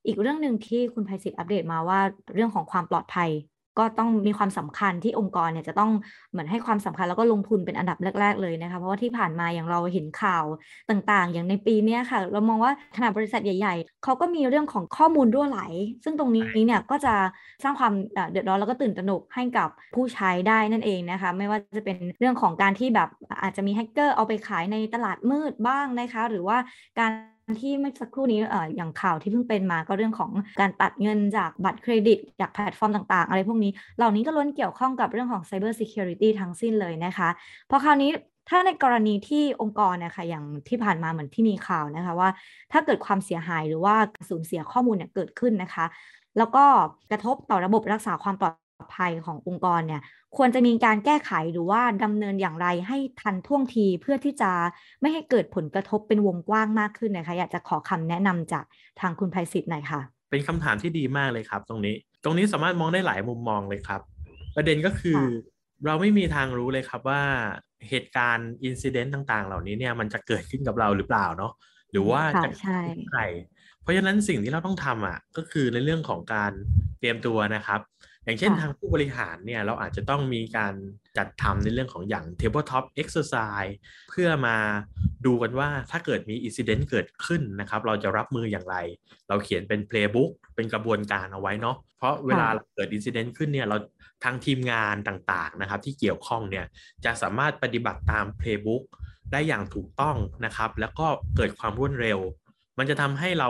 [0.07, 2.01] อีกเรื่องหนึ่งที่คุณไพศิษฐ์อัปเดตมาว่า
[2.35, 3.31] เรื่องของความปลอดภัย
[3.79, 5.91] ก็ต้องมีความสำคัญที่องค์กรเนี่ยจะต้อง
[6.31, 10.45] เหมือนให้ความสำคัญแล้วก็ลงทุนเป็นอันดับแรก ๆ เลยนะคะเพราะว่าที่ผ่านมาอย่างเราเห็นข่าว
[10.91, 15.61] ต่างๆ อย่างในปีนี้ค่ะ เรามองว่าขนาดบริษัทใหญ่ ๆเขาก็มีเรื่องของข้อมูลรั่วไหล
[16.05, 17.15] ซึ่งตรงนี้เนี่ยก็จะ
[17.63, 17.93] สร้างความ
[18.31, 23.09] เดือดร้อนแล้วก็ตื่นตระหนกให้กับผู้ใช้ได้นั่นเองนะคะไม่ว่าจะเป็นเรื่องของการที่แบบ
[23.43, 26.59] อาจจะมีแฮกเกอร์เอาไปขายในตลาดมืดบ้างนะคะหรือว่า
[26.99, 27.13] การ
[27.61, 30.31] ที่เมื่อสักครู่นี้เอ่ออย่างข่าวที่เพิ่งเป็นมาก็เรื่องของ
[30.61, 37.29] การตัดเงินจากบัตรเครดิต จากแพลตฟอร์มต่างๆ อะไรพวกนี้ เหล่านี้ก็ล้วนเกี่ยวข้องกับเรื่องของ Cyber Security ทั้งสิ้นเลยนะคะ
[37.71, 38.11] พอคราวนี้
[38.49, 42.29] ถ้าในกรณีที่องค์กรนะคะอย่างที่ผ่านมาเหมือนที่มีข่าวนะคะว่า
[42.73, 43.95] ถ้าเกิดความเสียหายหรือว่า
[44.31, 45.87] สูญเสียข้อมูลเนี่ยเกิดขึ้นนะคะ
[46.39, 46.65] แล้วก็
[47.11, 48.55] กระทบต่อระบบรักษาความปลอด
[48.95, 50.03] ภัยขององค์กรเนี่ย
[50.37, 54.51] ควรจะมีการแก้ไขหรือว่าดำเนินอย่างไรให้ทันท่วงทีเพื่อที่จะ
[55.01, 58.65] ไม่ให้เกิดผลกระทบเป็นวงกว้างมากขึ้นนะคะอยากจะขอคำแนะนำจาก
[59.01, 64.01] ทางคุณภัยศิษย์หน่อยค่ะ เป็นคำถามที่ดีมากเลยครับ ตรงนี้ ตรงนี้สามารถมองได้หลายมุมมองเลยครับ
[64.57, 65.21] ประเด็นก็คือ
[65.87, 67.23] เราไม่มีทางรู้เลยครับว่า
[67.89, 71.53] เหตุการณ์อินซิเดนต์ต่าง ๆ เหล่านี้เนี่ยมันจะเกิดขึ้นกับเราหรือเปล่าเนาะ
[71.93, 73.21] หรือว่าจะใช่ใคร
[73.83, 76.53] เพราะฉะนั้นสิ่งที่เราต้องทำอะก็คือในเรื่องของการ
[76.99, 77.81] เตรียมตัวนะครับ
[78.27, 80.75] อย่างเช่นทางผู้บริหารเนี่ยเราอาจจะต้องมีการ
[81.17, 83.75] จัดทำในเรื่องของอย่าง tabletop exercise
[84.11, 84.57] เพื่อมา
[85.27, 88.77] ดูกันว่าถ้าเกิดมี incident เกิดขึ้นนะครับ เราจะรับมืออย่างไร
[89.29, 93.77] เราเขียนเป็น playbook เป็นกระบวนการเอาไว้เนาะเพราะเวลาเกิด incident ขึ้นเนี่ยเรา
[94.25, 96.67] ทางทีมงานต่างๆนะครับ ที่เกี่ยวข้องเนี่ย
[97.05, 98.83] จะสามารถปฏิบัติตาม playbook
[99.33, 102.19] ได้อย่างถูกต้องนะครับ แล้วก็เกิดความรวดเร็ว
[102.79, 103.49] มันจะทำให้เรา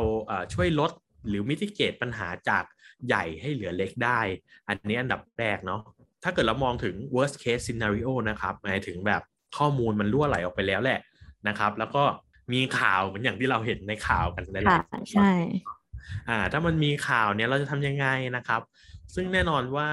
[0.55, 0.91] ช่วยลด
[1.29, 2.65] หรือมิติเกตปัญหาจาก
[3.09, 4.21] ใหญ่ให้เหลือเล็กได้
[4.69, 5.81] อันนี้อันดับแรกเนาะ
[6.25, 9.23] ถ้าเกิดเรามองถึง worst case scenario นะครับหมายถึงแบบ
[9.59, 11.01] ข้อมูลมันรั่วไหลออกไปแล้วแหละ
[11.49, 12.05] นะครับ แล้วก็
[12.53, 14.63] มีข่าวเหมือนอย่างที่เราเห็นในข่าวกันหลา
[15.01, 15.33] ยๆใช่
[16.29, 18.07] อ่าถ้ามันมีข่าวเนี่ยเราจะทำยังไง
[18.37, 18.63] นะครับ
[19.15, 19.89] ซึ่งแน่นอนว่า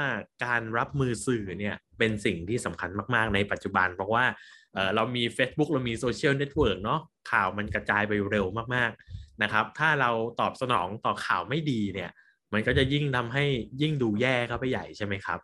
[0.46, 4.26] การรับมือสื่อเนี่ยเป็นสิ่งที่สำคัญมาก ๆ ในปัจจุบัน เพราะว่า
[4.74, 7.00] เออเรามี Facebook เรามี social network เนาะ
[7.32, 12.10] ข่าวมันกระจายไปเร็วมาก ๆ นะครับ ถ้าเราตอบสนองต่อข่าวไม่ดีเนี่ย
[12.54, 13.44] มันก็จะยิ่งทำให้
[13.82, 15.40] ยิ่งดูแย่เข้าไปใหญ่ใช่ไหมครับ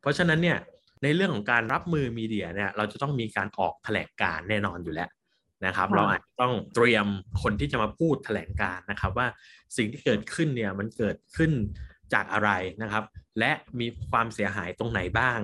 [0.00, 0.58] เพราะฉะนั้นเนี่ย
[1.02, 5.10] ในเรื่องของการรับมือ media เนี่ยเราจะต้องมีการออกแถลงการแน่นอนอยู่แล้ว
[5.66, 7.06] นะครับ เราอาจจะต้องเตรียม
[7.42, 9.26] คนที่จะมาพูดแถลงการนะครับ ว่า
[9.76, 11.50] สิ่งที่เกิดขึ้นเนี่ยมันเกิดขึ้น
[12.14, 12.50] จากอะไร
[12.82, 13.04] นะครับ
[13.38, 15.38] และมีความเสียหายตรงไหนบ้าง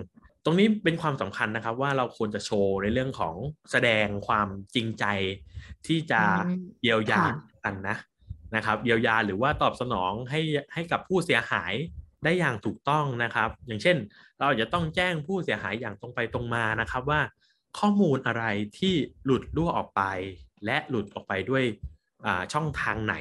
[0.44, 3.36] ตรงนี้เป็นความสำคัญนะครับ ว่าเราควรจะโชว์ในเรื่องของ
[3.70, 5.04] แสดงความจริงใจ
[5.86, 6.22] ที่จะ
[6.82, 7.22] เยียวยา
[7.64, 7.96] กันนะ
[8.56, 10.40] นะครับเยียวยาหรือว่าตอบสนองให้
[10.74, 11.72] ให้กับผู้เสียหาย
[12.24, 13.96] ได้อย่างถูกต้องนะครับ อย่างเช่น
[14.40, 17.20] เราจะต้องแจ้งผู้เสียหายอย่างตรงไปตรงมานะครับว่า
[17.78, 18.44] ข้อมูลอะไร
[18.78, 20.02] ที่หลุดรั่วออกไป
[20.64, 21.64] และหลุดออกไปด้วย
[22.52, 23.16] ช่องทางไหน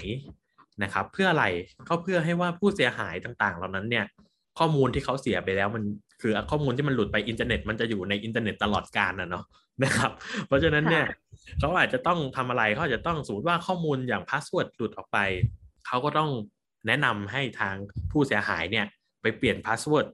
[0.84, 1.46] นะครับ เพื่ออะไร
[1.90, 4.06] ก็เพื่อให้ว่าผู้เสียหายต่างๆ เหล่านั้นเนี่ย
[4.60, 5.84] ข้อมูลที่เขาเสียไปแล้วมัน
[6.22, 9.44] คือข้อมูลที่มันหลุดไปอินเทอร์เน็ตมันจะอยู่ในอินเทอร์เน็ตตลอดกาลนะเนาะ
[9.84, 10.12] นะครับ
[10.48, 11.06] เพราะฉะนั้นเนี่ย
[11.58, 15.18] เขาอาจจะต้องทำอะไรเขาอาจจะต้องสมมติว่าข้อมูลอย่าง password หลุดออกไป
[15.88, 16.30] เขาก็ต้อง
[16.88, 17.76] แนะนำให้ทาง
[18.12, 18.86] ผู้เสียหายเนี่ย
[19.22, 20.08] ไปเปลี่ยน password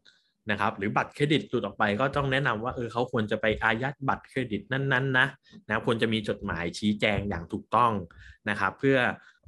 [0.52, 5.28] นะครับหรือบัตรเครดิตหลุดออกไปก็ต้องแนะนำว่าเออเขาควรจะไปอายัดบัตรเครดิตนั้นๆนะ
[5.70, 7.92] นะควรจะมีจดหมายชี้แจงอย่างถูกต้อง
[8.50, 8.98] นะครับ เพื่อ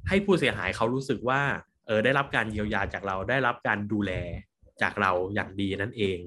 [0.08, 1.40] ให้ผู้เสียหายเขารู้สึกว่า
[1.86, 4.12] เออได้รับการเยียวยาจากเราได้รับการดูแล
[4.82, 6.18] จากเราอย่างดีนั่นเอง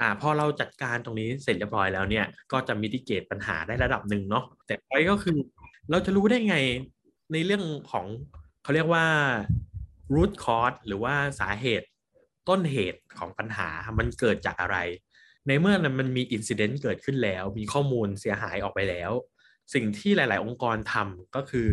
[0.00, 5.36] อ่าพอเราจัดการตรงนี้เสร็จเรียบร้อยแล้วเนี่ยก็จะมิติเกตปัญหาได้ระดับหนึ่งเนาะแต่ไปก็คือ
[5.90, 6.56] เราจะรู้ได้ไง
[7.32, 8.06] ในเรื่องของ
[8.62, 9.06] เขาเรียกว่า
[10.14, 11.86] root cause หรือว่าสาเหตุ
[12.48, 14.76] ต้นเหตุของปัญหามันเกิดจากอะไร
[15.48, 19.12] ในเมื่อมันมี incident เกิดขึ้นแล้ว มีข้อมูลเสียหายออกไปแล้ว
[19.74, 21.70] สิ่งที่หลาย ๆ องค์กรทำก็คือ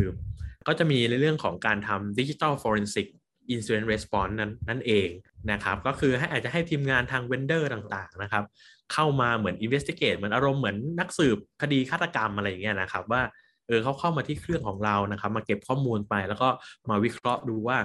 [0.68, 3.06] ก็จะมีในเรื่องของการทำ digital forensic
[3.50, 5.08] incident response นั้นนั่นเอง
[5.52, 8.44] นะครับก็คือให้อาจจะให้ทีมงานทาง vendor ต่างๆนะครับ
[8.92, 13.22] เข้ามาเหมือน investigate เหมือนอารมณ์เหมือนนักสืบคดีฆาตกรรมอะไรอย่างเงี้ยนะครับว่า
[13.66, 16.48] เออเขาเข้ามาที่เครื่องของเรานะครับ มาเก็บข้อมูลไปแล้วก็
[16.90, 17.78] มาวิเคราะห์ดูว่า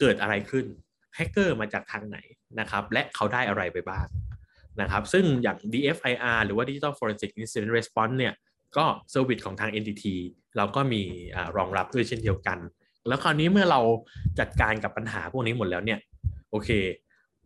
[0.00, 0.66] เกิดอะไรขึ้น
[1.14, 2.18] แฮกเกอร์มาจากทางไหน
[2.60, 4.06] นะครับและเขาได้อะไรไปบ้าง
[4.80, 8.34] นะครับซึ่งอย่าง DFIR หรือว่า Digital Forensic Incident Response เนี่ย
[8.76, 10.04] ก็ service ของทาง NTT
[10.56, 11.02] เราก็มี
[11.56, 12.58] รองรับด้วยเช่นเดียวกัน
[13.08, 13.80] แล้วคราวนี้เมื่อเรา
[14.38, 15.98] จัดการกับปัญหาพวกนี้หมดแล้วเนี่ย
[16.50, 16.70] โอเค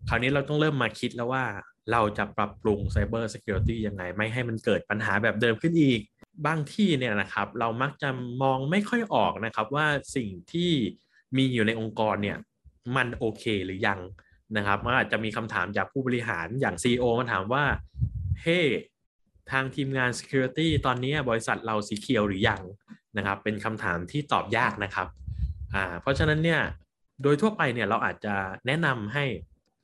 [0.09, 1.44] คราวนี้เราต้องเริ่มมาคิดแล้วว่า
[1.92, 6.01] เราจะปรับปรุง Cyber Security ยังไง ไม่ให้มันเกิดปัญหาแบบเดิมขึ้นอีก
[6.47, 8.09] บางที่เนี่ยนะครับ เรามักจะ
[8.42, 10.73] มองไม่ค่อยออกนะครับว่าสิ่งที่
[11.37, 12.38] มีอยู่ในองค์กรเนี่ย
[12.97, 14.01] มันโอเคหรือยัง
[14.57, 17.64] นะครับมันอาจจะมีคำถามจากผู้บริหารอย่าง CEO มาถามว่า
[18.42, 18.68] เฮ้ hey,
[19.51, 22.62] ทางทีมงาน Security ตอนนี้บริษัทเราสีเขียวหรือยัง
[23.16, 25.07] นะครับ เป็นคำถามที่ตอบยากนะครับ
[25.74, 26.61] อ่าเพราะฉะนั้นเนี่ย
[27.22, 28.35] โดยทั่วไปเนี่ยเราอาจจะ
[28.66, 29.24] แนะนำให้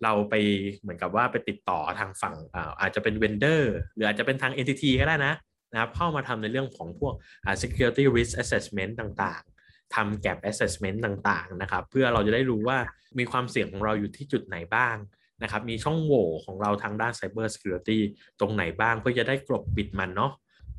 [0.03, 0.35] เราไป
[0.81, 5.35] เหมือนกับว่าไปติดต่อทางฝั่งอาอาจจะเป็นเวนเดอร์หรืออาจจะเป็นทาง entity ก็ได้นะ
[5.73, 7.15] นะครับเข้ามาทำในเรื่องของพวก
[7.63, 12.79] security risk assessment ต่างๆทำ gap assessment ต่างๆนะครับเพื่อเราจะได้รู้ว่า
[13.19, 14.97] มีความเสี่ยงของเราอยู่ที่จุดไหนบ้าง
[15.43, 17.99] นะครับมีช่องโหว่ของเราทางด้าน cyber security
[18.41, 20.33] ตรงไหนบ้างเพื่อจะได้กลบปิดมันเนาะ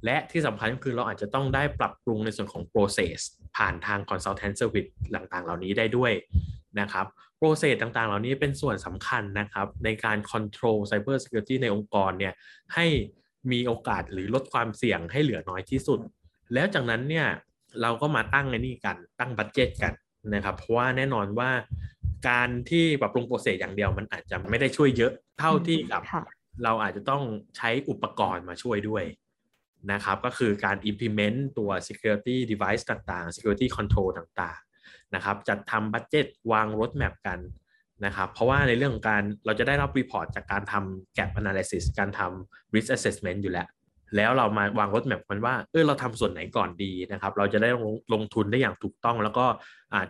[0.06, 3.18] และที่สำคัญก็คือเราอาจจะต้องได้ปรับปรุงในส่วนของ process
[3.58, 6.12] ผ่านทาง consultant service ต่างๆ เหล่านี้ได้ด้วย
[6.80, 7.06] นะครับ
[7.40, 12.34] process ต่างๆ เหล่านี้เป็นส่วนสำคัญนะครับในการ control cyber security ในองค์กรเนี่ย
[12.74, 12.86] ให้
[13.52, 16.00] มีโอกาสหรือลดความเสี่ยงให้เหลือน้อยที่สุด
[16.54, 17.28] แล้วจากนั้นเนี่ย
[17.82, 19.94] เราก็มาตั้งไอ้นี่กันตั้งบัตเจตกัน
[20.34, 21.50] นะครับเพราะว่าแน่นอนว่า
[22.30, 26.02] การที่ปรับปรุงโปรเซสอย่างเดียวมันอาจจะไม่ได้ช่วยเยอะเท่าที่กับ
[26.64, 27.24] เราอาจจะต้อง
[27.58, 29.04] ใช้อุปกรณ์มาช่วยด้วย
[29.92, 37.40] นะครับก็คือการ implement ตัว security device ต่างๆ security control ต่างๆนะครับจัดทำบัตเจตวาง roadmap กัน
[38.06, 43.68] นะครับเพราะว่าในเรื่องของการเราจะได้รับ report จากการทำ gap analysis การทำ risk assessment อยู่แล้ว
[44.16, 49.46] แล้วเรามาวาง roadmap มันว่า เออเราทำส่วนไหนก่อนดีนะครับ เราจะได้ลงลงทุนได้อย่างถูกต้อง แล้วก็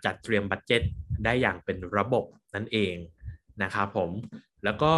[0.06, 0.82] จัดเตรียม budget
[1.26, 2.96] ได้อย่างเป็นระบบนั่นเอง
[3.64, 4.12] นะครับผม
[4.64, 4.94] แล้วก็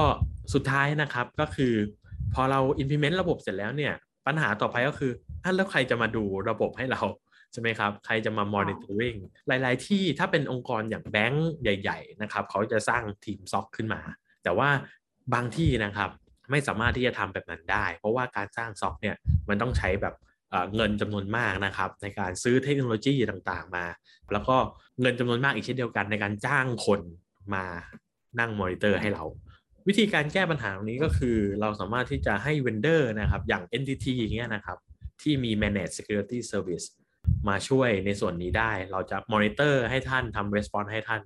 [0.54, 1.74] สุดท้ายนะครับก็คือ
[2.34, 3.94] พอเรา implement ระบบเสร็จแล้วเนี่ย
[4.28, 5.12] ปัญหาต่อไปก็คือ
[5.44, 7.02] อะแล้วใครจะมาดูระบบให้เรา
[7.54, 14.02] ใช่ไหมครับ ใครจะมา monitoring หลาย ๆ ที่ถ้าเป็นองค์กรอย่างแบงก์ใหญ่ ๆ นะครับ เขาจะสร้างทีม SOC ขึ้นมา
[14.44, 14.70] แต่ว่า
[15.34, 16.10] บางที่นะครับ
[16.52, 19.16] ไม่สามารถที่จะทำแบบนั้นได้ เพราะว่าการสร้าง SOC เนี่ย
[19.50, 20.16] มันต้องใช้แบบ
[20.76, 23.86] เงินจำนวนมากนะครับในการซื้อเทคโนโลยีต่างๆมา
[24.32, 24.56] แล้วก็
[25.02, 27.02] เงินจำนวนมากอีกเช่นเดียวกันในการจ้างคน
[27.54, 27.66] มา
[28.40, 29.24] นั่งมอนิเตอร์ให้เรา
[29.88, 34.78] วิธีการแก้ปัญหาตรงนี้ก็คือเราสามารถที่จะให้ vendor นะครับอย่าง NTT อย่างเงี้ยนะครับ
[35.21, 36.86] ที่มี managed security service
[37.47, 41.21] มาช่วยในส่วนนี้ได้ เราจะมอนิเตอร์ให้ท่านทำ response ให้ท่าน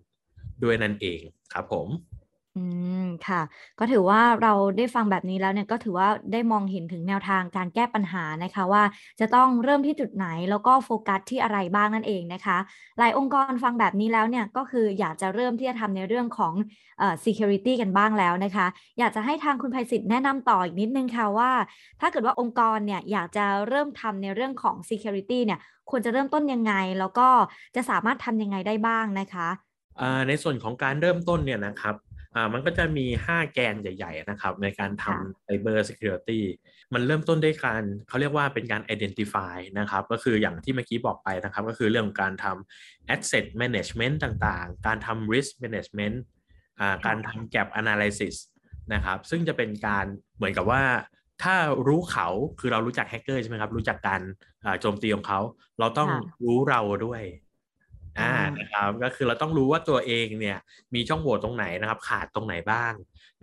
[0.64, 1.22] ด้วยนั่นเอง
[1.54, 1.88] ครับผม
[2.58, 2.64] อื
[3.04, 3.42] ม ค่ะ
[3.80, 8.84] ก็ถือว่าเราได้ฟังแบบนี้แล้วเนี่ย ก็ถือว่าได้มองเห็นถึงแนวทางการแก้ปัญหานะคะว่า
[9.20, 12.58] จะต้องเริ่มที่จุดไหนแล้วก็โฟกัสที่อะไรบ้างนั่นเองนะคะ
[13.00, 16.54] หลายองค์กรฟังแบบนี้แล้วเนี่ย ก็คืออยากจะเริ่มที่จะทำในเรื่องของ
[17.00, 18.68] เอ่อ security กันบ้างแล้วนะคะ
[19.00, 21.52] อยากจะให้ทางคุณภัยศิษฐ์แนะนำต่ออีกนิดนึงค่ะว่า
[22.00, 25.60] ถ้าเกิดว่าองค์กรเนี่ยอยากจะเริ่มทำในเรื่องของ security เนี่ย
[25.90, 27.28] ควรจะเริ่มต้นยังไง แล้วก็
[27.76, 29.48] จะสามารถทำยังไงได้บ้างนะคะ
[30.28, 31.96] ในส่วนของการเริ่มต้นเนี่ยนะครับ
[32.36, 36.42] อ่ามันก็จะมี 5 แกนใหญ่ ๆ นะครับ ในการทำ Cyber Security
[36.94, 46.18] มันเริ่มต้นด้วยการเขาเรียกว่าเป็นการ identify นะครับ ก็คืออย่างที่เมื่อกี้บอกไปนะครับ ก็คือเรื่องการทำ asset management ต่างๆ การทำ risk management
[46.80, 48.36] อ่าการทำ gap analysis
[48.94, 50.06] นะครับ ซึ่งจะเป็นการ
[50.38, 50.84] เหมือนกับว่า
[51.44, 51.56] ถ้า
[51.88, 52.28] รู้เขา
[52.60, 54.22] คือเรารู้จักแฮกเกอร์ใช่ไหมครับ รู้จักการ
[54.82, 55.40] โจมตีของเขา
[55.80, 56.10] เราต้อง
[56.46, 57.22] รู้เราด้วย
[58.20, 60.58] อ่าอ่านนะครับก็คือเราต้องรู้ว่าตัวเองเนี่ย
[60.94, 62.94] มีช่องโหว่ตรงไหนนะครับ ขาดตรงไหนบ้าง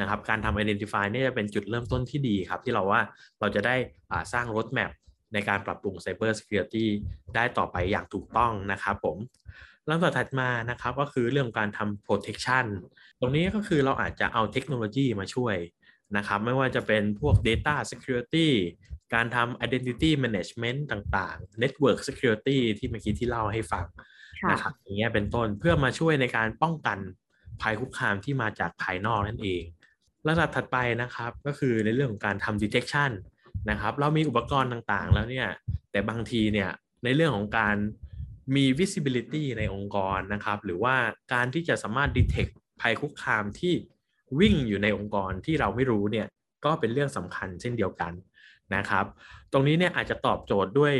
[0.00, 3.00] นะครับ การทำ identify เนี่ยจะเป็นจุดเริ่มต้นที่ดีครับ ที่เราว่า
[3.40, 3.76] เราจะได้
[4.10, 4.92] อ่าสร้าง roadmap
[5.32, 6.86] ในการปรับปรุง cyber security
[7.34, 9.16] ได้ต่อไปอย่างถูกต้องนะครับผม
[9.88, 12.66] ลำดับถัดมานะครับก็คือเรื่องการทำ protection
[13.20, 15.56] ตรงนี้ก็คือเราอาจจะเอาเทคโนโลยีมาช่วย
[16.16, 18.48] นะครับไม่ว่าจะเป็นพวก data security
[19.14, 24.06] การทำ identity management ต่างๆ network security ที่เมื่อกี้ที่เล่าให้ฟังค่ะ
[24.50, 26.98] นะครับอย่างเงี้ยเป็นต้นเพื่อมาช่วยในการป้องกัน
[27.60, 29.62] ภัยคุกคามที่มาจากภายนอกนั่นเอง
[30.28, 33.10] ระดับถัดไปนะครับก็คือในเรื่องของการทำ detection
[33.70, 35.48] นะครับเรามีอุปกรณ์ต่างๆ แล้วเนี่ย
[35.90, 36.70] แต่บางทีเนี่ย
[37.04, 37.76] ในเรื่องของการ
[38.56, 40.94] มี visibility ในองค์กรนะครับหรือว่า
[41.32, 43.74] การที่จะสามารถ detect ภัยคุกคามที่
[44.40, 46.26] วิ่งอยู่ในองค์กรที่เราไม่รู้เนี่ย
[46.64, 48.12] ก็เป็นเรื่องสำคัญเช่นเดียวกัน
[48.76, 49.04] นะครับ
[49.52, 50.94] ตรงนี้เนี่ยอาจจะตอบโจทย์ด้วย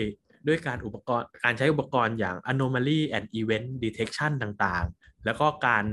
[0.46, 5.84] ด้วยการอุปกรณ์การใช้อุปกรณ์อย่าง anomaly and event detection ต่างๆ แล้วก็การ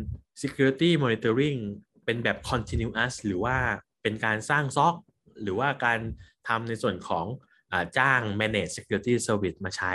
[0.42, 1.60] security monitoring
[2.06, 3.58] เป็นแบบ continuous หรือว่า
[4.02, 4.96] เป็นการสร้าง SOC
[5.42, 6.00] หรือว่าการ
[6.48, 7.26] ทำในส่วนของ
[7.72, 9.94] อาจ้าง manage security service มาใช้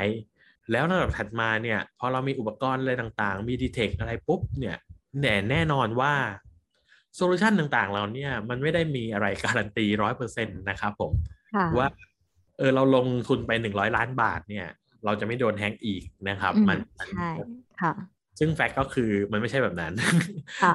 [0.71, 4.77] แล้วระดับถัดมาเนี่ยพอเรามีอุปกรณ์อะไรต่างๆ มี detect อะไรปุ๊บเนี่ย
[5.21, 6.15] แน่แน่นอนว่า
[7.17, 11.13] solution ต่างๆ เราเนี่ยมันไม่ได้มีอะไรการันตีร้อยเปอร์เซ็นต์นะครับผม
[11.55, 11.89] ค่ะว่า
[12.61, 14.67] เออเราลงทุนไปหนึ่งร้อยล้านบาทเนี่ย
[15.05, 16.79] เราจะไม่โดนแฮกอีกนะครับอืมมัน
[17.15, 17.29] ใช่
[17.81, 17.93] ค่ะ
[18.39, 19.93] ซึ่ง fact ก็คือมันไม่ใช่แบบนั้น
[20.63, 20.75] ค่ะ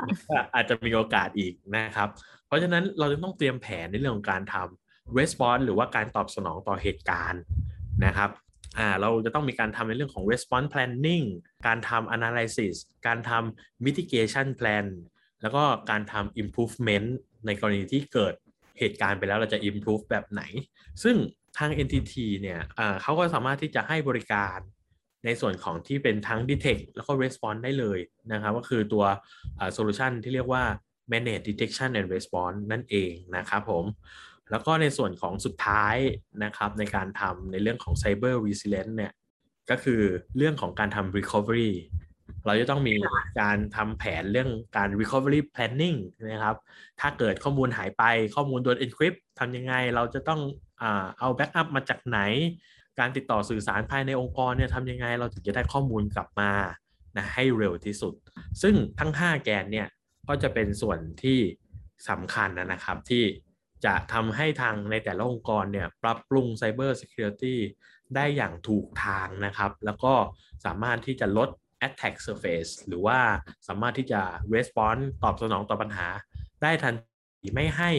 [0.56, 2.10] อาจจะมีโอกาสอีกนะครับ
[2.48, 7.42] เพราะฉะนั้นเราจะต้องเตรียมแผนในเรื่องของการทำ response หรือว่าการตอบสนองต่อเหตุการณ์
[8.06, 8.30] นะครับ
[8.80, 11.26] อ่าเราจะต้องมีการทำในเรื่องของ response planning
[11.68, 12.76] การทำ analysis
[13.08, 14.86] การทำ mitigation plan
[15.42, 17.10] แล้วก็การทำ improvement
[17.46, 18.34] ในกรณีที่เกิด
[18.80, 20.42] เหตุการณ์ไปแล้วเราจะ improve แบบไหน
[21.04, 21.16] ซึ่ง
[21.58, 22.60] ทาง NTT เนี่ย
[23.02, 24.58] เขาก็สามารถที่จะให้บริการ
[25.26, 28.00] ในส่วนของที่เป็นทั้ง detect แล้วก็ response ได้เลย
[28.32, 29.06] นะครับ ก็คือตัว
[29.78, 30.64] solution ที่เรียกว่า
[31.12, 33.86] manage detection and response นั่นเองนะครับผม
[34.52, 35.96] แล้วก็ในส่วนของสุดท้าย
[36.44, 39.14] นะครับในการทำในเรื่องของ cyber resilience เนี่ย
[39.70, 40.02] ก็คือ
[40.38, 41.72] เรื่องของการทำ recovery
[42.46, 42.94] เราจะต้องมี
[43.42, 45.98] การทำแผนเรื่องการ recovery planning
[46.32, 46.58] นะครับ
[47.00, 48.04] ถ้าเกิดข้อมูลหายไป
[48.36, 50.42] ข้อมูลโดน encrypt ทำยังไงเราจะต้อง
[50.82, 50.84] อ
[51.20, 52.20] เอา backup มาจากไหน
[53.00, 56.52] การติดต่อสื่อสารภายในองค์กรเนี่ยทำยังไงเราถึงจะได้ข้อมูลกลับมา
[57.18, 58.14] นะให้เร็วที่สุด
[58.62, 59.88] ซึ่งทั้ง 5 แกนเนี่ย
[60.28, 61.40] ก็จะเป็นส่วนที่
[62.10, 63.24] สำคัญนะครับที่
[63.86, 67.56] จะทำให้ทางในแต่ละองค์กรเนี่ยปรับปรุง Cyber Security
[68.16, 70.14] ได้อย่างถูกทางนะครับ แล้วก็
[70.66, 71.50] สามารถที่จะลด
[71.88, 73.20] attack surface หรือว่า
[73.68, 74.22] สามารถที่จะ
[74.56, 76.08] response ตอบสนองต่อปัญหา
[76.62, 76.94] ได้ทัน
[77.42, 77.92] ทีไม่ให้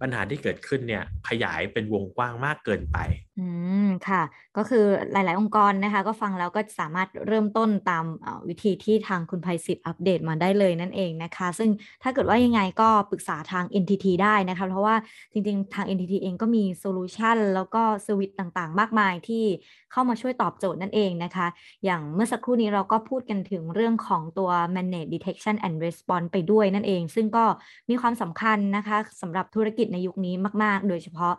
[0.00, 2.98] ปัญหาที่เกิดขึ้นเนี่ยขยายเป็นวงกว้างมากเกินไป
[3.40, 3.46] อื
[3.84, 4.22] มค่ะ
[4.56, 8.04] ก็คือหลาย ๆ องค์กรนะคะ ก็ฟังแล้วก็สามารถเริ่มต้นตาม
[8.48, 11.70] วิธีที่ทางคุณภัยศิษฐ์อัปเดตมาได้เลยนั่นเองนะคะ ซึ่ง
[12.02, 14.96] ถ้าเกิดว่ายังไงก็ปรึกษาทาง NTT ได้นะคะ เพราะว่า
[15.32, 19.44] จริง ๆ ทาง NTT เองก็มีโซลูชันแล้วก็สวิตต่าง ๆ มากมายที่
[19.92, 21.46] เข้ามาช่วยตอบโจทย์นั่นเองนะคะ
[21.84, 27.44] อย่างเมื่อสักครู่นี้เราก็พูดกันถึงเรื่องของตัว manage detection and response ไปด้วยนั่นเอง ซึ่งก็
[27.90, 31.34] มีความสำคัญนะคะสำหรับธุรกิจในยุคนี้มาก ๆ โดยเฉพาะ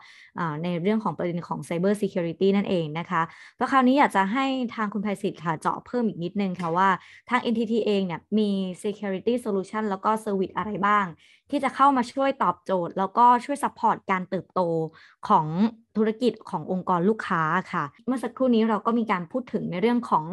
[0.63, 3.21] ในเรื่องของประเด็นของ cyber security นั่นเองนะคะ
[3.57, 6.89] แล้วคราวนี้อยากจะให้ทางคุณภัยศิษฐ์ค่ะเจาะเพิ่มอีกนิดนึงค่ะว่า
[7.29, 8.49] ทาง NTT เองเนี่ยมี
[8.83, 11.05] security solution แล้วก็ service อะไรบ้าง
[11.51, 14.61] ที่จะเข้ามาช่วยตอบโจทย์ แล้วก็ช่วย support การเติบโต
[15.27, 15.45] ของ
[15.97, 20.25] ธุรกิจขององค์กรลูกค้าค่ะ เมื่อสักครู่นี้เราก็มีการพูดถึงในเรื่องของ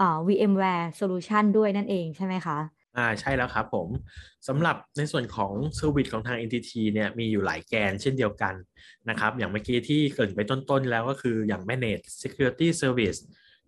[0.00, 2.58] อ VMware solution ด้วยนั่นเองใช่ไหมคะ
[2.96, 3.88] อ่าใช่แล้วครับผม
[4.48, 8.54] สำหรับในส่วนของ service ของทาง NTT เนี่ยมีอยู่หลายแกนเช่นเดียวกัน
[9.10, 13.20] นะครับ อย่างเมื่อกี้ที่เกริ่นไปต้นๆแล้วก็คืออย่าง manage security service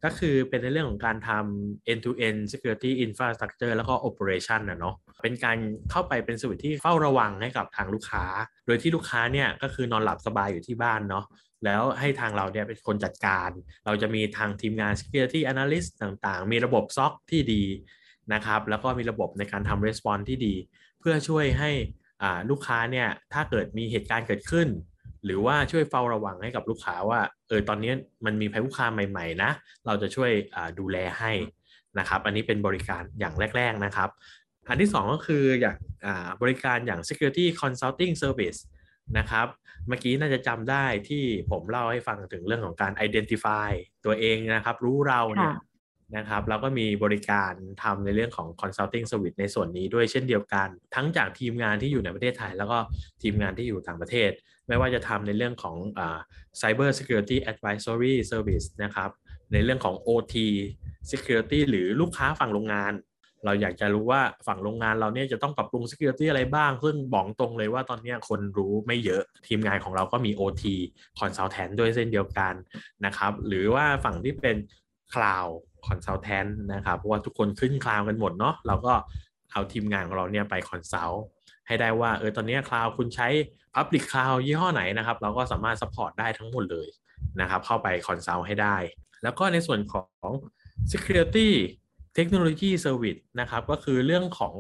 [0.04, 5.58] ก็คือเป็นในเรื่องของการทำ end to end security infrastructure แล้วก็ operation นะเนาะ เป็นการ
[5.90, 8.24] เข้าไปเป็นสวิตที่เฝ้าระวังให้กับทางลูกค้า
[8.66, 11.24] โดยที่ลูกค้าเนี่ยก็คือนอนหลับสบายอยู่ที่บ้านเนาะ
[11.64, 13.50] แล้วให้ทางเราเนี่ยเป็นคนจัดการ
[13.86, 17.64] เราจะมีทางทีมงาน security analyst ต่างๆ มีระบบ SOC ที่ดี
[18.34, 20.54] นะครับ แล้วก็มีระบบในการทำ response ที่ดี
[21.00, 21.70] เพื่อช่วยให้
[22.50, 24.68] ลูกค้าเนี่ยถ้าเกิดมีเหตุการณ์เกิดขึ้น
[25.24, 27.92] หรือว่าช่วยเฝ้าระวังให้กับลูกค้าว่าเออตอนนี้
[28.24, 29.50] มันมีภัยคุกคามใหม่ๆนะ
[29.86, 30.30] เราจะช่วย
[30.78, 31.32] ดูแลให้
[31.98, 34.10] นะครับอันนี้เป็นบริการอย่างแรก ๆนะครับ
[34.68, 35.76] อันที่ 2 ก็คืออย่าง
[36.42, 38.60] บริการอย่าง security consulting service
[39.18, 39.46] นะครับ
[39.88, 43.70] เมื่อกี้น่าจะจำได้ที่ผมเล่าให้ฟังถึงเรื่องของการ identify
[44.04, 45.54] ตัวเองนะครับ รู้เราเนี่ย
[46.16, 52.78] นะครับแล้วก็มีบริการทำในเรื่องของ consulting service ในส่วนนี้ด้วยเช่นเดียวกัน ทั้งจากทีมงานที่อยู่ในประเทศไทย แล้วก็
[53.22, 54.30] ทีมงานที่อยู่ต่างประเทศ
[54.68, 56.00] ไม่ว่าจะทำในเรื่องของอ
[56.60, 59.10] cyber security advisory service นะครับ
[59.52, 60.34] ในเรื่องของ OT
[61.10, 62.92] Security หรือลูกค้าฝั่งโรงงาน
[63.44, 70.64] เราอยากจะรู้ว่าฝั่งโรงงานเราเนี่ยจะต้องปรับปรุง Security อะไรบ้าง ซึ่งบอกตรงเลยว่าตอนนี้คนรู้ไม่เยอะทีมงานของเราก็มี OT
[71.20, 72.54] Consultant ด้วยเช่นเดียวกัน
[73.04, 74.56] นะครับหรือว่าฝั่งที่เป็น
[75.12, 75.52] Cloud
[75.86, 78.92] Consultant นะครับเพราะว่าทุกคนขึ้น cloud กันหมดเนาะเราก็
[79.52, 81.10] เอาทีมงานของเราเนี่ยไป consult
[81.66, 83.28] ให้ได้ว่าเออตอนนี้ cloud คุณใช้
[83.74, 86.88] Public Cloud ยี่ห้อไหนนะครับ เราก็สามารถ support ได้ทั้งหมดเลย
[87.40, 88.76] นะครับ เข้าไป consult ให้ได้
[89.22, 90.30] แล้วก็ในส่วนของ
[90.92, 91.48] Security
[92.16, 94.54] Technology Service นะครับ ก็คือเรื่องของ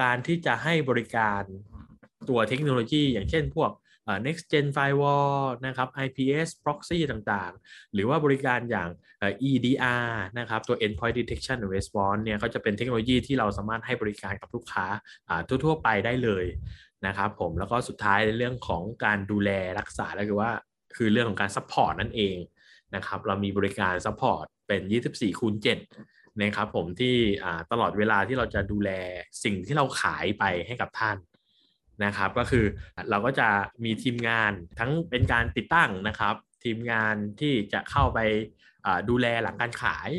[0.00, 1.42] การที่จะให้บริการ
[2.28, 3.70] ตัวเทคโนโลยี อย่างเช่นพวก
[4.26, 8.88] next gen firewall นะครับ IPS proxy ต่างๆ หรือว่าบริการอย่าง
[9.50, 14.86] EDR นะครับตัว endpoint detection and response เนี่ยก็จะเป็นเทคโนโลยีที่เราสามารถให้บริการกับลูกค้า
[15.48, 16.44] ทั่วๆไปได้เลย
[17.06, 20.50] นะครับผมแล้วก็สุดท้ายในเรื่องของการดูแลรักษาก็คือว่า
[20.96, 22.36] คือเรื่องของการ support นั่นเอง
[22.94, 25.54] นะครับเรามีบริการ support เป็น 24 คูณ
[25.98, 27.16] 7นะครับผมที่
[27.72, 28.90] ตลอดเวลาที่เราจะดูแล
[29.44, 31.16] สิ่งที่เราขายไปให้กับท่าน
[32.04, 32.64] นะครับก็คือ
[33.10, 33.48] เราก็จะ
[33.84, 36.34] มีทีมงานทั้งเป็นการติดตั้งนะครับ
[36.64, 38.18] ทีมงานที่จะเข้าไป
[39.08, 40.10] ดูแลหลังการขาย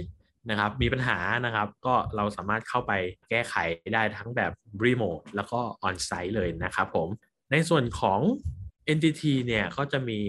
[0.50, 2.92] นะครับมีปัญหานะครับก็เราสามารถเข้าไป
[3.30, 3.56] แก้ไข
[3.94, 4.52] ได้ทั้งแบบ
[4.86, 7.08] รีโมทแล้วก็ on-site เลยนะครับผม
[7.52, 8.20] ในส่วนของ
[8.96, 10.22] NTT เนี่ยก็จะมี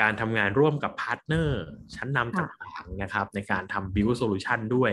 [0.00, 1.62] การทำงานร่วมกับ partner
[1.94, 4.92] ชั้นนำต่างๆนะครับ ในการทำ build solution ด้วย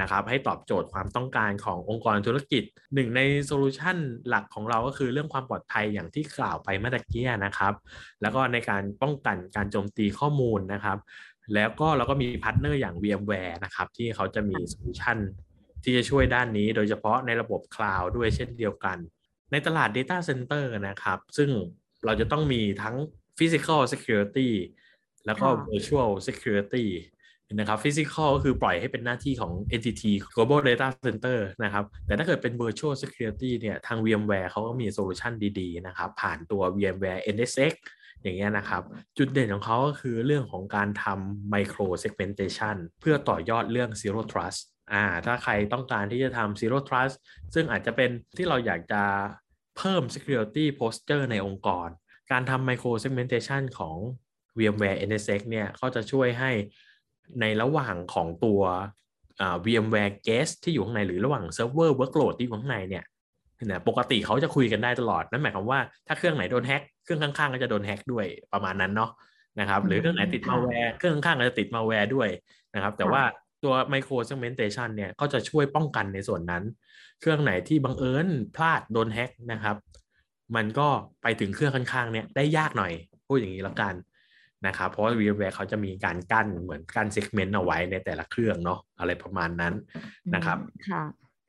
[0.00, 2.62] นะครับ ให้ตอบโจทย์ความต้องการขององค์กรธุรกิจ
[2.94, 3.96] หนึ่งใน solution
[4.28, 7.74] หลักของเราก็คือเรื่องความปลอดภัยอย่างที่กล่าวไปเมื่อกี้นะครับ
[8.22, 10.98] แล้วก็ในการป้องกันการโจมตีข้อมูลนะครับ
[11.54, 15.18] แล้วก็เราก็มี partner อย่าง VMware นะครับ ที่เขาจะมี solution
[15.84, 18.98] ที่จะช่วยด้านนี้ โดยเฉพาะในระบบ cloud ด้วยเช่นเดียวกัน
[19.52, 21.50] ในตลาด Data Center นะครับ ซึ่ง
[22.04, 22.96] เราจะต้องมีทั้ง
[23.38, 24.50] Physical Security
[25.26, 26.86] แล้วก็ Virtual Security
[27.54, 36.10] นะครับ Physical ก็คือปล่อยให้เป็นหน้าที่ของ entity global data center นะครับ แต่ถ้าเกิดเป็น virtual security เนี่ยทาง VMware เขาก็มีโซลูชันดีๆ นะครับ
[36.20, 37.74] ผ่านตัว VMware NSX
[38.22, 38.82] อย่างเงี้ยนะครับ
[39.18, 44.60] จุดเด่นของเขาก็คือเรื่องของการทำ micro segmentation เพื่อต่อยอดเรื่อง zero trust
[44.92, 47.14] อ่าถ้าใครต้องการที่จะทำ zero trust
[47.54, 49.02] ซึ่งอาจจะเป็นที่เราอยากจะ
[49.78, 51.88] เพิ่ม security posture ในองค์กร
[52.30, 53.96] การทำ micro segmentation ของ
[54.58, 56.50] VMware NSX เนี่ยเขาจะช่วยให้
[57.40, 58.62] ในระหว่างของตัว
[59.64, 63.04] VMware Guest ที่อยู่ข้างในหรือระหว่าง Server Workload ที่อยู่ข้างในเนี่ย
[63.70, 69.10] นะปกติเขาจะคุยกันได้ตลอด นั่นหมายความว่าถ้าเครื่องไหนโดนแฮ็กเครื่องข้างๆก็จะโดนแฮ็กด้วยประมาณนั้นเนาะ
[69.60, 72.28] นะครับหรือเครื่องไหนติดมาแวร์เครื่องข้างๆก็จะติดมาแวร์ด้วย
[72.74, 73.22] นะครับแต่ว่า
[73.64, 76.62] ตัว Micro Segmentation เนี่ยก็จะช่วยป้องกันในส่วนนั้น
[77.20, 79.76] เครื่องไหนที่บังเอิญพลาดโดนแฮ็กนะครับ
[80.56, 80.88] มันก็
[81.22, 82.92] ไปถึงเครื่องข้างๆเนี่ยได้ยากหน่อย
[83.26, 83.94] พูดอย่างนี้แล้วกัน
[84.66, 89.74] นะครับเพราะว่า VMware เขาจะมีการกั้นเหมือนกั้น segment เอาไว้ในแต่ละเครื่องเนาะอะไรประมาณนั้น
[90.34, 90.58] นะครับ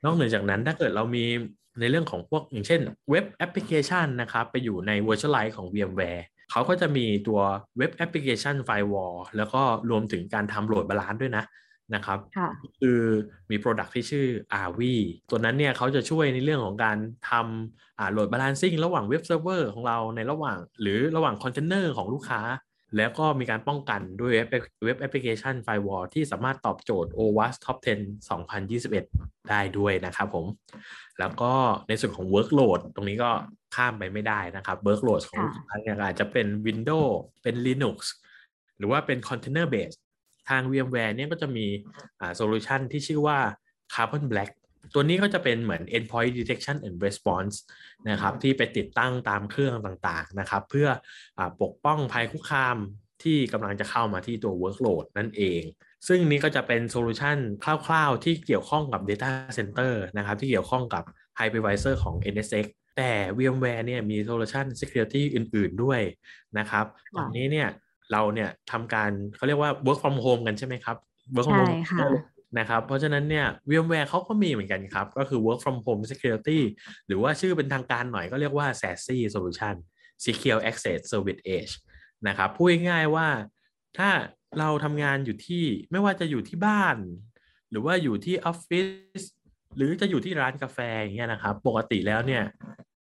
[0.04, 1.26] นอกเหนือจากนั้นถ้าเกิดเรามี
[1.80, 7.42] ในเรื่องของพวกอย่างเช่น web application นะครับไปอยู่ใน Virtualize ของ VMware เขาก็จะมีตัว
[7.78, 11.44] เว็บแอปพลิเคชัน Firewall แล้วก็รวมถึงการทำ load balance ด้วยนะ
[11.94, 12.20] นะครับ
[12.80, 13.00] คือ
[13.50, 14.26] มี Product ที่ชื่อ
[14.66, 14.82] Avi
[15.30, 16.98] ตัวนั้นเนี่ยเขาจะช่วยในเรื่องของการ
[17.30, 22.42] ทำ load balancing ระหว่าง web server ของเราในระหว่าง หรือระหว่างคอนเทนเนอร์ของลูกค้า
[22.98, 24.32] แล้วก็มีการป้องกันด้วย
[24.84, 27.90] เว็บแอปพลิเคชัน Firewall ที่สามารถตอบโจทย์ OWASP Top 10
[28.70, 30.46] 2021 ได้ด้วยนะครับผม
[31.20, 31.52] แล้วก็
[31.88, 33.32] ในส่วนของ Workload ตรงนี้ก็
[33.76, 37.12] ข้ามไปไม่ได้นะครับ Workload ของลูกค้าเนี่ยอาจจะเป็น Windows
[37.44, 37.98] เป็น Linux
[38.78, 40.00] หรือว่าเป็น Container Based
[40.50, 41.66] ทาง VMware เนี่ยก็จะมี
[42.36, 43.38] solution ที่ชื่อว่า
[43.94, 44.52] Carbon Black
[44.94, 47.56] ตัวนี้ก็จะเป็นเหมือน endpoint detection and response
[48.10, 50.88] นะครับที่ไปติดตั้งตามเครื่องต่างๆนะครับเพื่
[51.38, 52.78] อปกป้องภัยคุกคาม
[53.24, 55.62] ที่กำลังจะเข้ามาที่ตัว workload นั่นเอง
[56.08, 61.04] ซึ่งนี้ก็จะเป็น solutionคร่าวๆ ที่เกี่ยวข้องกับ data center นะครับที่เกี่ยวข้องกับ
[61.40, 62.66] hypervisor ของ NSX
[62.98, 66.02] แต่ VMware เนี่ยมีโซลูชัน security อื่นๆด้วย
[66.58, 67.68] นะครับตอนนี้เนี่ย
[68.12, 70.98] เราเนี่ยทำการเขาเรียกว่า work from home กันใช่ไหมครับ
[71.36, 71.60] work from
[72.00, 72.20] home
[72.60, 76.60] นะครับ เพราะฉะนั้นเนี่ย VMware เขาก็มีเหมือนกันครับ ก็คือ work from home security
[77.08, 79.76] หรือว่าชื่อเป็นทางการหน่อยก็เรียกว่า SASE solution
[80.26, 81.74] secure access service edge
[82.28, 83.28] นะครับ พูดง่ายๆว่า
[83.98, 84.10] ถ้า
[84.60, 86.98] เราทำงานอยู่ที่ไม่ว่าจะอยู่ที่บ้าน
[87.72, 88.80] หรือว่าอยู่ที่ออฟฟิ
[89.20, 89.22] ศ
[89.78, 92.44] หรือจะอยู่ที่ร้านกาแฟอย่างเงี้ยนะครับ ปกติแล้วเนี่ย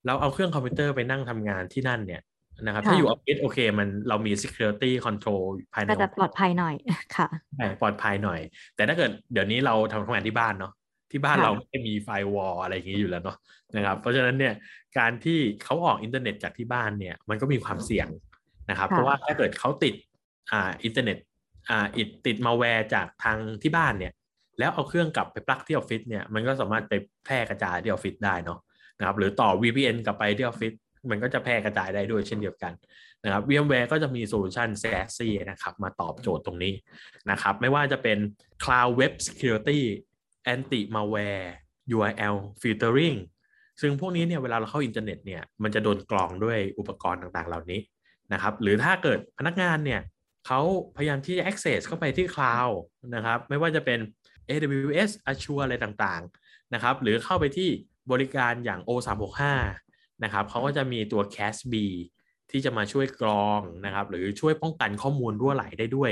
[0.06, 2.22] เราเอาเครื่องคอมพิวเตอร์ไปนั่งทำงานที่นั่นเนี่ย
[2.66, 6.76] นะครับ ถ้าอยู่ออฟฟิศโอเค มันเรามี security control ภายในก็จะปลอดภัยหน่อย
[7.16, 7.28] ค่ะ
[7.58, 8.40] ใช่ปลอดภัยหน่อย
[8.76, 10.74] แต่ถ้าเกิดเดี๋ยวนี้เราทำงานที่บ้านเนาะ
[11.12, 13.38] ที่บ้านเราไม่มี firewall อะไรอย่างนี้อยู่แล้วเนาะ
[13.76, 14.54] นะครับ เพราะฉะนั้นเนี่ย
[14.98, 18.08] การที่เขาออกอินเทอร์เน็ตจากที่บ้านเนี่ยมันก็มีความเสี่ยง
[18.70, 19.96] นะครับ เพราะว่าถ้าเกิดเขาติด
[20.52, 21.18] อ่าอินเทอร์เน็ต
[21.70, 24.14] อ่าอิดติดมาแวร์จากทางที่บ้านเนี่ย
[24.60, 26.94] แล้วเอาเครื่องกลับไปปลั๊กที่ออฟฟิศเนี่ยมันก็สามารถไป
[27.26, 28.60] แพร่กระจายที่ออฟฟิศได้เนาะ
[29.00, 30.74] นะครับหรือต่อ VPN กลับไปที่ออฟฟิศ
[31.10, 32.74] มันก็จะแพร่กระจายได้ด้วยเช่นเดียวกัน
[33.24, 36.74] นะครับ VMware ก็จะมีโซลูชัน SASE นะครับมาตอบโจทย์ตรงนี้
[37.32, 38.18] นะครับ ไม่ว่าจะเป็น
[38.64, 39.82] Cloud Web Security
[40.54, 41.48] Anti Malware
[41.96, 43.18] URL Filtering
[43.82, 47.80] ซึ่งพวกนี้เนี่ยเวลาเราเข้าอินเทอร์เน็ตเนี่ยมันจะโดนกรองด้วยอุปกรณ์ต่างๆ เหล่านี้
[48.34, 50.02] นะครับ หรือถ้าเกิดพนักงานเนี่ย
[50.48, 50.62] เขา
[50.98, 52.78] พยายามที่จะ access เข้าไปที่คลาวด์
[53.16, 54.00] นะครับ ไม่ว่าจะเป็น
[54.50, 57.70] AWS Azure อะไรต่างๆนะครับ หรือเข้าไปที่
[58.12, 59.42] บริการอย่าง O365
[60.24, 61.74] นะครับเขาก็จะมีตัว CASB
[62.52, 66.12] ที่จะมาช่วยกรองนะครับหรือช่วยป้องกันข้อมูลรั่วไหลได้ด้วย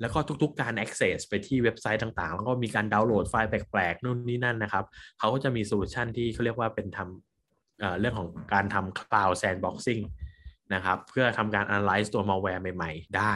[0.00, 4.84] แล้วก็ทุกๆการ access ไปที่เว็บไซต์ต่างๆ แล้วก็มีการดาวน์โหลดไฟล์แปลกๆนู่นนี่นั่นนะครับ
[5.18, 10.02] เขาก็จะมีโซลูชันที่เขาเรียกว่าเป็นทำเรื่องของการทำ cloud sandboxing
[10.74, 13.34] นะครับเพื่อทำการ analyze ตัว malware ใหม่ๆ ได้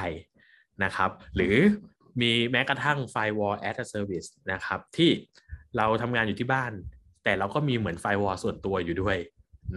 [0.85, 1.57] นะครับ หรือ
[2.21, 5.11] มีแม้กระทั่ง firewall as a service นะครับที่
[5.77, 6.73] เราทำงานอยู่ที่บ้าน
[7.25, 9.17] แต่เราก็มีเหมือน firewall ส่วนตัวอยู่ด้วย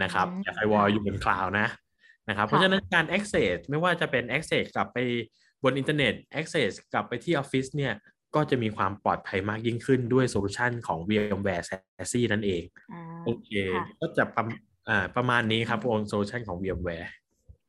[0.02, 1.68] นะครับแต่ firewall อยู่บนคลาวด์นะ
[2.28, 4.98] นะครับเพราะฉะนั้นการ access ไม่ว่าจะเป็น access กลับไป
[5.64, 7.94] บนอินเทอร์เน็ต access กลับไปที่ออฟฟิศเนี่ย
[8.34, 12.62] ก็จะมีความปลอดภัยมากยิ่งขึ้นด้วยโซลูชันของ VMware SASE นั่นเอง
[13.24, 13.50] โอเค
[14.00, 14.44] ก็จะประ
[15.16, 17.08] ประมาณนี้ครับของโซลูชันของ VMware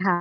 [0.05, 0.17] ค่ะ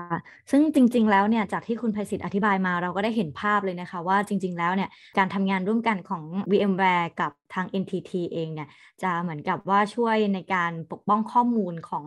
[0.50, 8.68] ซึ่งจริง ๆ แล้วเนี่ยจากที่คุณภัยศิษฐ์อธิบายมาเราก็ได้เห็นภาพเลยนะคะ ว่าจริง ๆ แล้วเนี่ยการทำงานร่วมกันของ VMware กับทาง NTT เองเนี่ย
[9.02, 12.06] จะเหมือนกับว่าช่วยในการปกป้องข้อมูลของ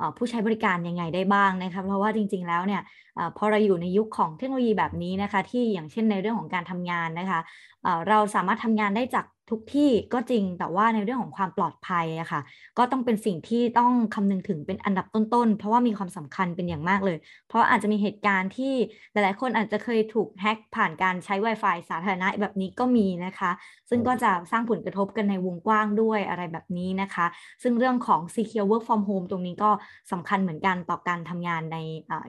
[0.00, 2.82] อผู้ใช้บริการยังไงได้บ้างนะคะ เพราะว่าจริง ๆ แล้วเนี่ย
[3.36, 7.40] พอเราอยู่ในยุคของเทคโนโลยีแบบนี้นะคะ ที่อย่างเช่นในเรื่องของการทำงานนะคะ
[8.08, 12.40] เราสามารถทำงานได้จากทุกที่ก็จริงแต่ว่าในเรื่องของความปลอดภัยอะค่ะ
[12.78, 18.74] ก็ต้องเป็นสิ่งที่ต้องคำนึงถึงเป็นอันดับต้นๆ เพราะว่ามีความสำคัญเป็นอย่างมากเลย เพราะอาจจะมีเหตุการณ์ที่
[19.12, 23.50] หลายๆ คนอาจจะเคยถูกแฮ็กผ่านการใช้ Wi-Fi สาธารณะแบบนี้ก็มีนะคะ
[23.90, 27.26] ซึ่งก็จะสร้างผลกระทบกันในวงกว้างด้วยอะไรแบบนี้นะคะ
[27.62, 29.70] ซึ่งเรื่องของ Secure Work from Home ตรงนี้ก็
[30.12, 31.78] สำคัญเหมือนกันต่อการทำงานใน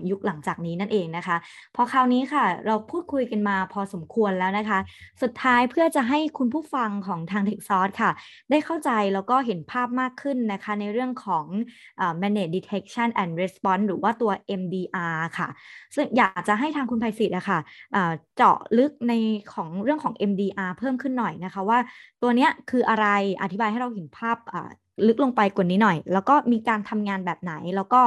[0.10, 1.38] ยุคหลังจากนี้นั่นเองนะคะ
[1.76, 4.80] พอคราวนี้ค่ะ เราพูดคุยกันมาพอสมควรแล้วนะคะ
[5.22, 8.12] สุดท้ายเพื่อจะให้คุณผู้ฟังของทาง t e c h s o u r c e ค่ะ
[8.50, 11.46] ได้เข้าใจแล้วก็เห็นภาพมากขึ้นนะคะ ในเรื่องของ
[12.04, 15.48] uh, manage detection and response หรือว่าตัว MDR ค่ะ
[15.96, 19.14] ซึ่งอยากจะให้ทางคุณภัยศิษฐ์นะคะะเจาะลึกใน
[19.54, 21.80] ของเรื่องของ MDR เพิ่มขึ้นหน่อยนะคะว่า
[22.22, 23.08] ตัวเนี้ยคืออะไร
[23.42, 24.38] อธิบายให้เราเห็นภาพ
[25.08, 28.02] ลึกลงไปกว่านี้หน่อย แล้วก็มีการทำงานแบบไหน แล้วก็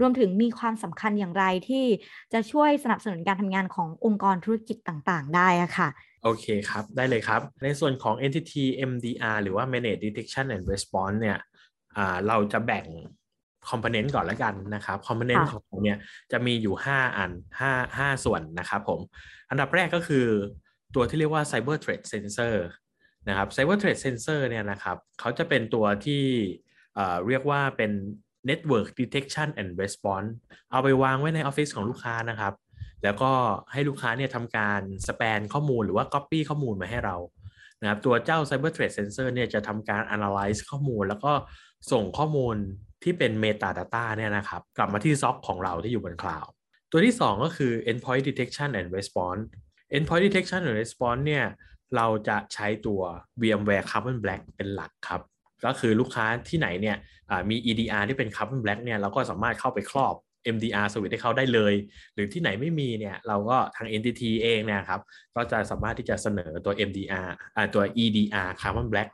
[0.00, 1.84] รวมถึงมีความสำคัญอย่างไรที่
[2.32, 5.88] จะช่วยสนับสนุนการทำงานขององค์กรธุรกิจต่างๆ ได้ะค่ะ
[6.24, 11.38] โอเคครับ ได้เลยครับ ในส่วนของ entity MDR หรือว่า manage detection and response เนี่ย
[12.28, 12.86] เราจะแบ่ง
[13.68, 15.98] component ก่อนแล้วกันนะครับ component ของเนี่ย
[16.32, 17.30] จะมีอยู่ 5 อัน
[17.60, 19.00] 5 5ส่วนนะครับผม
[19.50, 20.26] อันดับแรกก็คือ
[20.94, 22.54] ตัวที่เรียกว่า cyber threat sensor
[23.28, 26.24] นะครับ cyber threat sensor เนี่ยนะครับเขาจะเป็นตัวที่
[27.26, 27.92] เรียกว่าเป็น
[28.48, 30.30] network detection and response
[30.70, 32.54] เอาไปวางไว้ในออฟฟิศของลูกค้านะครับ
[33.04, 33.32] แล้วก็
[33.72, 37.16] ให้ลูกค้าเนี่ยทำการ SPAN ข้อมูลหรือว่า Copy ข้อมูลมาให้เรา
[37.80, 41.32] นะครับตัวเจ้า Cyber Threat Sensor เนี่ยจะทำการ Analyze ข้อมูล แล้วก็
[41.92, 42.56] ส่งข้อมูล
[43.02, 46.50] ที่เป็น Metadata เนี่ยนะครับ กลับมาที่ SOC ของเราที่อยู่บนคลาวด์
[46.90, 49.42] ตัวที่ 2 ก็คือ Endpoint Detection and Response
[49.96, 51.44] Endpoint Detection and Response เนี่ย
[51.96, 53.00] เราจะใช้ตัว
[53.40, 55.20] VMware Carbon Black เป็นหลักครับ
[55.64, 56.96] ก็คือลูกค้าที่ไหนเนี่ย
[57.50, 60.14] มี EDR ที่เป็น Carbon Black เนี่ยเราก็สามารถเข้าไปครอบ
[60.54, 61.74] MDR สวิตให้เขาได้เลย
[62.14, 65.00] หรือที่ไหนไม่มีเนี่ยเราก็ทาง entity เองเนี่ยครับ
[65.36, 69.10] ก็จะสามารถที่จะเสนอตัว MDR อ่าตัว EDR Carbon Black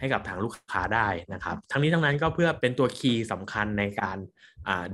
[0.00, 4.18] ให้กับทางลูกค้าได้นะครับ ทั้งนี้ทั้งนั้นก็เพื่อเป็นตัวคีย์สำคัญในการ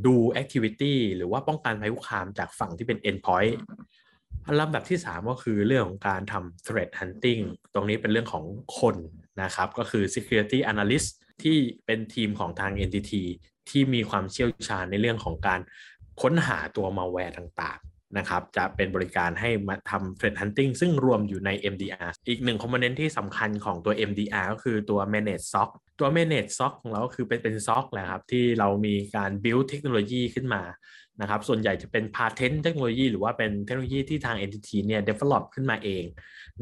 [0.07, 3.55] ดู activity หรือว่าป้องกันภัยคุกคามจากฝั่งที่เป็น endpoint
[4.61, 7.43] ลำดับที่ 3 ก็คือเรื่องของการทำ threat hunting
[7.75, 8.45] ตรงนี้เป็นเรื่องของ
[8.79, 8.97] คน
[9.43, 11.09] นะครับ ก็คือ security analyst
[11.43, 13.23] ที่เป็นทีมของทาง entity
[13.71, 15.61] ที่มีความเชี่ยวชาญในเรื่องของการ
[16.23, 25.71] ค้นหาตัวมาแวร์ต่างๆนะครับจะเป็นบริการให้มาทำ threat hunting ซึ่งรวมอยู่ใน MDR อีกหนึ่งคอมโพเนนต์ที่สำคัญของตัว MDR ก็คือตัว manage SOC
[26.01, 30.63] ตัว manage SOC ของเราก็คือเป็นเป็น SOC แหละครับที่เรามีการ build เทคโนโลยีขึ้นมา
[31.21, 36.05] นะครับส่วนใหญ่จะเป็น patent เทคโนโลยีหรือว่าเป็นเทคโนโลยีที่ทาง entity เนี่ย develop ขึ้นมาเอง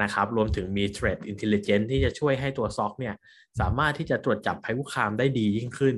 [0.03, 3.15] นะครับรวมถึงมี threat intelligence ที่จะช่วยให้ตัว SOC เนี่ย
[3.61, 5.97] สามารถที่จะตรวจจับภัยคุกคามได้ดียิ่งขึ้น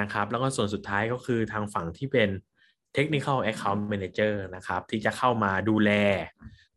[0.00, 2.28] นะครับแล้วก็ส่วนสุดท้ายก็คือทางฝั่งที่เป็น
[2.96, 5.90] Technical Account Manager นะครับที่จะเข้ามาดูแล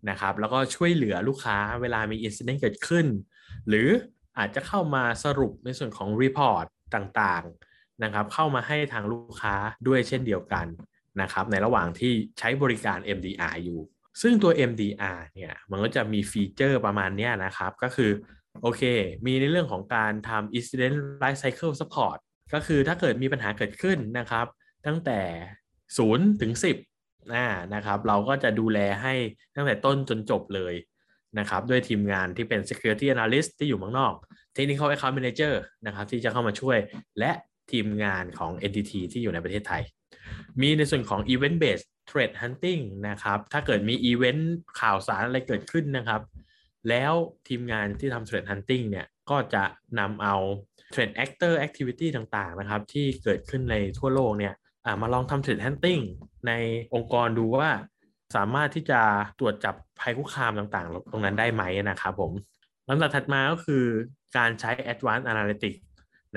[0.09, 3.05] นะครับแล้วก็ช่วยเหลือลูกค้าเวลามีอินซิเดนต์เกิดขึ้น
[3.67, 3.87] หรือ
[4.37, 7.66] อาจจะเข้ามาสรุปในส่วนของ report ต่างๆ
[8.03, 9.55] นะครับเข้ามาให้ทางลูกค้า
[9.87, 10.65] ด้วยเช่นเดียวกัน
[11.21, 13.79] นะครับในระหว่างที่ใช้บริการ MDR อยู่
[14.21, 18.11] ซึ่งตัว MDR เนี่ยมันก็จะมีฟีเจอร์ประมาณนี้นะครับ ก็คือ
[18.61, 18.81] โอเค
[19.25, 22.17] มีในเรื่องของการทำ incident life cycle support
[22.53, 24.45] ก็คือถ้าเกิดมีปัญหาเกิดขึ้นนะครับ
[24.87, 25.19] ตั้งแต่
[25.81, 26.53] 0 ถึง
[26.93, 29.13] 10นะนะครับ เราก็จะดูแลให้
[29.55, 30.73] ตั้งแต่ต้นจนจบเลย
[31.39, 34.13] นะครับ ด้วยทีมงานที่เป็น security analyst ที่อยู่เมืองนอก
[34.55, 35.53] technical account manager
[35.85, 36.77] นะครับ ที่จะเข้ามาช่วย
[37.19, 37.31] และ
[37.71, 39.83] ทีมงานของ entity ที่อยู่ในประเทศไทย
[40.61, 46.21] มีในส่วนของ event based threat hunting นะครับ ถ้าเกิดมีอีเวนต์ข่าวสารอะไรเกิดขึ้นนะครับ
[46.89, 47.13] แล้ว
[47.47, 49.63] ทีมงานที่ทำ threat hunting เนี่ยก็จะ
[49.99, 50.35] นำเอา
[50.93, 54.53] threat actor activity ต่างๆนะครับ ที่เกิดขึ้นในทั่วโลกเนี่ย
[55.01, 56.01] มาลองทำ threat hunting
[56.47, 56.51] ใน
[56.93, 57.69] องค์กรดูว่า
[58.35, 59.01] สามารถที่จะ
[59.39, 62.31] ตรวจจับภัยคุกคามต่างๆ ตรงนั้นได้ไหมนะครับผม
[62.89, 63.83] ลำดับถัดมาก็คือ
[64.37, 65.79] การใช้ advanced analytics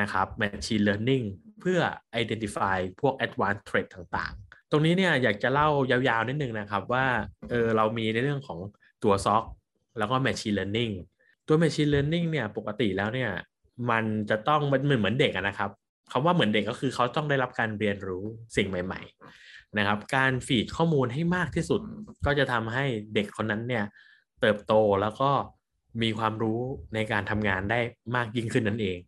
[0.00, 1.24] นะครับ machine learning
[1.60, 1.80] เพื่อ
[2.22, 7.06] identify พวก advanced threat ต่างๆ ตรงนี้เนี่ยอยากจะเล่ายาวๆ นิดนึงนะครับว่า
[7.50, 8.58] เออเรามีในเรื่องของ
[9.04, 9.44] ตัว SOC
[9.98, 10.92] แล้วก็ machine learning
[11.46, 13.30] ตัว machine learning เนี่ยปกติแล้วเนี่ย
[13.90, 15.70] มันจะต้องมันเหมือนเหมือนเด็กนะครับ
[16.12, 18.24] คำว่าเหมือนเด็กก็คือเขาต้องได้รับการเรียนรู้
[18.56, 19.00] สิ่งใหม่
[19.40, 21.80] ๆ นะครับ การฟีดข้อมูลให้มากที่สุด
[22.26, 22.84] ก็จะทำให้
[23.14, 23.84] เด็กคนนั้นเนี่ย
[24.40, 24.72] เติบโต
[25.02, 25.30] แล้วก็
[26.02, 26.60] มีความรู้
[26.94, 27.80] ในการทำงานได้
[28.16, 28.98] มากยิ่งขึ้นนั่นเอง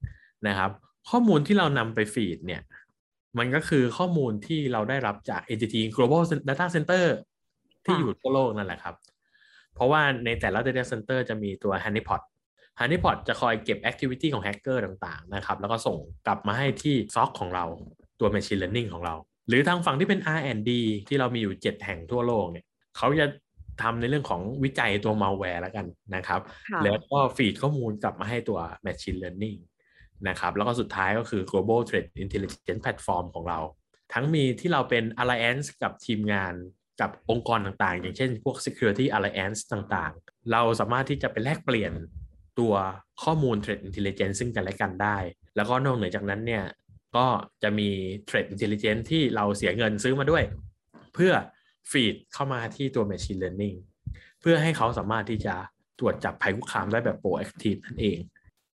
[0.49, 0.71] นะครับ
[1.11, 2.63] ข้อมูลที่เรานำไปฟีดเนี่ย
[3.39, 7.05] มันก็คือข้อมูลที่เราได้รับจาก entity global data center
[7.85, 8.95] ที่อยู่ทั่วโลกนั่นแหละครับ
[9.75, 12.23] เพราะว่าในแต่ละ data center จะมีตัว honeypot
[12.81, 17.65] honeypot จะคอยเก็บ activity ของแฮกเกอร์ต่างๆนะครับ แล้วก็ส่งกลับมาให้ที่ซ็อกของเรา
[18.21, 19.15] ตัว machine learning ของเรา
[19.49, 20.71] หรือทางฝั่งที่เป็น R&D
[21.09, 22.65] ที่เรามีอยู่ 7 แห่งทั่วโลกเนี่ย
[22.97, 23.27] เขาจะ
[23.83, 26.41] ทำในเรื่องของวิจัยตัว malware แล้วกันนะครับ
[26.85, 29.59] แล้วก็ฟีดข้อมูลกลับมาให้ตัว machine learning
[30.29, 33.59] นะครับแล้วก็สุดท้ายก็คือ global threat intelligence platform ของเรา
[34.13, 36.55] ทั้งมีที่เราเป็น alliance กับทีมงาน
[37.01, 41.93] กับองค์กรต่างๆ อย่างเช่นพวก security alliance ต่างๆ เราสามารถที่จะไปแลกเปลี่ยน
[42.59, 42.75] ตัว
[43.23, 45.19] ข้อมูล Threat Intelligence ซึ่งกันและกันได้
[45.57, 46.65] แล้วก็นอกเหนือจากนั้นเนี่ย
[47.17, 47.27] ก็
[47.63, 47.89] จะมี
[48.29, 50.45] Threat Intelligence ที่เราเสียเงินซื้อมาด้วย
[51.15, 51.33] เพื่อ
[51.91, 53.77] ฟีดเข้ามาที่ตัว Machine Learning
[54.41, 55.55] เพื่อให้เขาสามารถที่จะ
[55.99, 58.19] ตรวจจับภัยคุกคามได้แบบ proactive นั่นเอง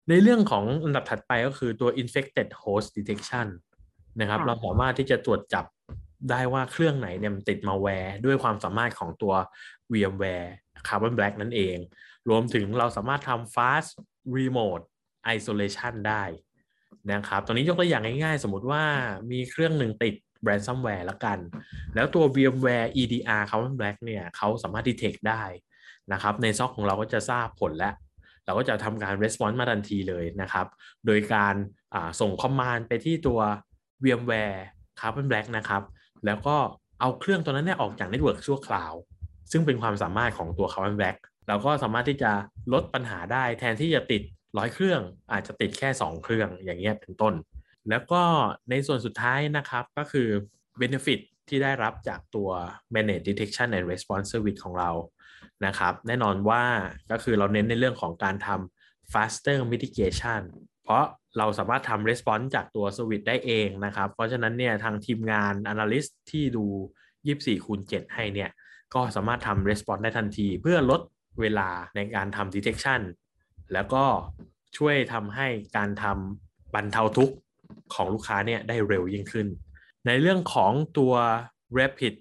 [0.09, 3.47] ในเรื่องของอันดับถัดไปก็คือตัว infected host detection
[4.19, 5.65] นะครับ เราสามารถที่จะตรวจจับ
[6.29, 9.33] ได้ว่าเครื่องไหนเนี่ยมันติดมาแวร์ด้วยความสามารถของตัว
[9.91, 10.49] VMware
[10.87, 11.77] Carbon Black นั่นเอง
[12.29, 13.89] รวมถึงเราสามารถทำ fast
[14.35, 14.83] remote
[15.35, 16.23] isolation ได้
[17.11, 18.83] นะครับตรงนี้ยกตัวอย่างง่ายๆ สมมติว่า
[19.31, 20.15] มีเครื่องหนึ่งติด
[20.47, 21.39] ransomware แล้วกัน
[21.95, 25.43] แล้วตัว VMware EDR Carbon Black เนี่ยเขาสามารถ detect ได้
[26.11, 27.93] นะครับ ในซอกของเราก็จะทราบผลแล้ว
[28.45, 30.67] เราก็จะทำการ response มาทันทีเลยนะครับ
[31.05, 31.55] โดยการ
[32.19, 33.39] ส่งคอมมานด์ไปที่ตัว
[34.03, 34.59] VMware
[34.99, 35.83] Carbon Black นะครับ
[36.25, 36.55] แล้วก็
[36.99, 38.93] เอาเครื่องตัวนั้นเนี่ยออกจาก network ชั่วคราว
[39.51, 41.17] ซึ่งเป็นความสามารถของตัว Carbon Black
[41.47, 42.31] เราก็สามารถที่จะ
[42.73, 44.21] ลดปัญหาได้แทนที่จะติด
[44.57, 47.33] ร้อยเครื่อง อาจจะติดแค่ 2 เครื่องอย่างเงี้ยเป็นต้น
[47.89, 48.21] แล้วก็
[48.69, 50.27] ในส่วนสุดท้ายนะครับก็คือ
[50.81, 51.19] benefit
[51.49, 52.49] ที่ได้รับจากตัว
[52.93, 54.91] managed detection and response service ของเรา
[55.65, 56.63] นะครับแน่นอนว่า
[57.11, 60.41] ก็คือเราเน้นในเรื่องของการทำ faster mitigation
[60.83, 61.03] เพราะ
[61.37, 66.65] เราสามารถทำ response จากตัว service ได้เองนะครับ เพราะฉะนั้นเนี่ยทางทีมงาน analyst ที่ดู
[67.15, 68.49] 24คูณ7ให้เนี่ย
[68.93, 71.01] ก็สามารถทำ response ได้ทันที เพื่อลด
[71.41, 73.01] เวลาในการทำ detection
[73.73, 74.03] แล้วก็
[74.77, 77.35] ช่วยทำให้การทำบรรเทาทุกข์
[77.93, 79.47] ของลูกค้าเนี่ยได้เร็วยิ่งขึ้น
[80.07, 81.13] ในเรื่องของตัว
[81.77, 82.13] rapid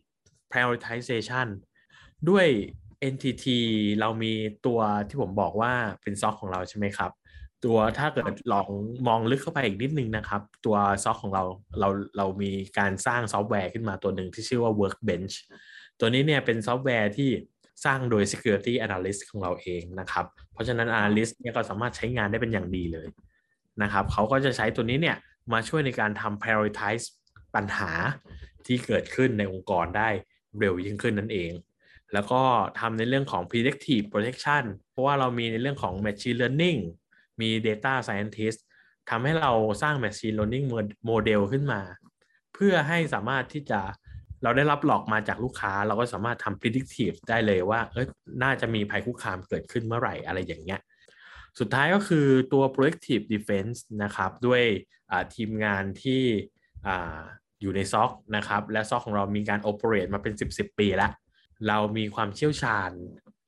[0.51, 1.49] prioritization
[2.29, 2.47] ด้วย
[3.12, 3.46] NTT
[4.00, 4.32] เรามี
[4.66, 5.72] ตัวที่ผมบอกว่า
[6.03, 7.11] เป็น SOC ของเราใช่ไหมครับ
[7.64, 8.68] ตัวถ้าเกิดลอง
[9.07, 11.44] มองลึกเข้าไปอีกนิดนึงนะครับ ตัว SOC ของเรา
[11.80, 15.34] เราเรามีการสร้างซอฟต์แวร์ขึ้นมาตัวหนึ่งที่ชื่อว่า Workbench
[15.98, 17.30] ตัวนี้เนี่ยเป็นซอฟต์แวร์ที่
[17.84, 23.09] สร้างโดย security analyst ของเราเองนะครับ เพราะฉะนั้น analyst เนี่ยก็สามารถใช้งานได้เป็นอย่างดีเลย
[23.82, 25.16] นะครับเขาก็จะใช้ตัวนี้เนี่ย
[25.53, 27.05] มาช่วยในการทำ prioritize
[27.55, 27.90] ปัญหา
[28.66, 30.09] ที่เกิดขึ้นในองค์กรได้
[30.59, 31.53] เร็วยิ่งขึ้นนั่นเอง
[32.13, 32.43] แล้วก็
[32.81, 36.81] ทำในเรื่องของ predictive protection เพราะว่าเรามีในเรื่องของ machine learning
[37.41, 38.59] มี data scientist
[39.11, 39.53] ทำให้เรา
[39.83, 40.67] สร้าง machine learning
[41.11, 41.81] model ขึ้นมา
[42.55, 43.81] เพื่อให้สามารถที่จะ
[44.43, 48.07] เราได้รับหลอกมาจากลูกค้า เราก็สามารถทำ predictive ได้เลยว่า เอย
[48.43, 50.81] น่าจะมีภัยคุกคามเกิดขึ้นเมื่อไหร่อะไรอย่างเงี้ย
[51.59, 54.63] สุดท้ายก็คือตัว proactive defense นะครับ ด้วย
[55.35, 56.23] ทีมงานที่
[56.87, 56.89] อ
[57.61, 61.13] อยู่ในซ็อกนะครับ และซ็อกของเรามีการ operate มาเป็น 10 10 ปีแล้ว
[61.69, 62.91] เรามีความเชี่ยวชาญ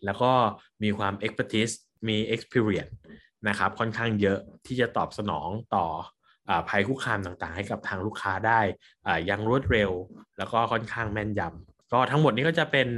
[0.05, 0.33] แล้วก็
[0.83, 1.75] มีความ expertise
[2.09, 2.95] มี experience
[3.49, 5.87] นะครับค่อนข้างเยอะที่จะตอบสนองต่อ
[6.69, 8.61] ภัยคุกคามต่างๆ ให้กับทางลูกค้าได้
[9.27, 9.91] อย่างรวดเร็ว
[10.39, 12.89] แล้วก็ค่อนข้างแม่นยำก็ทั้งหมดนี้ก็จะเป็น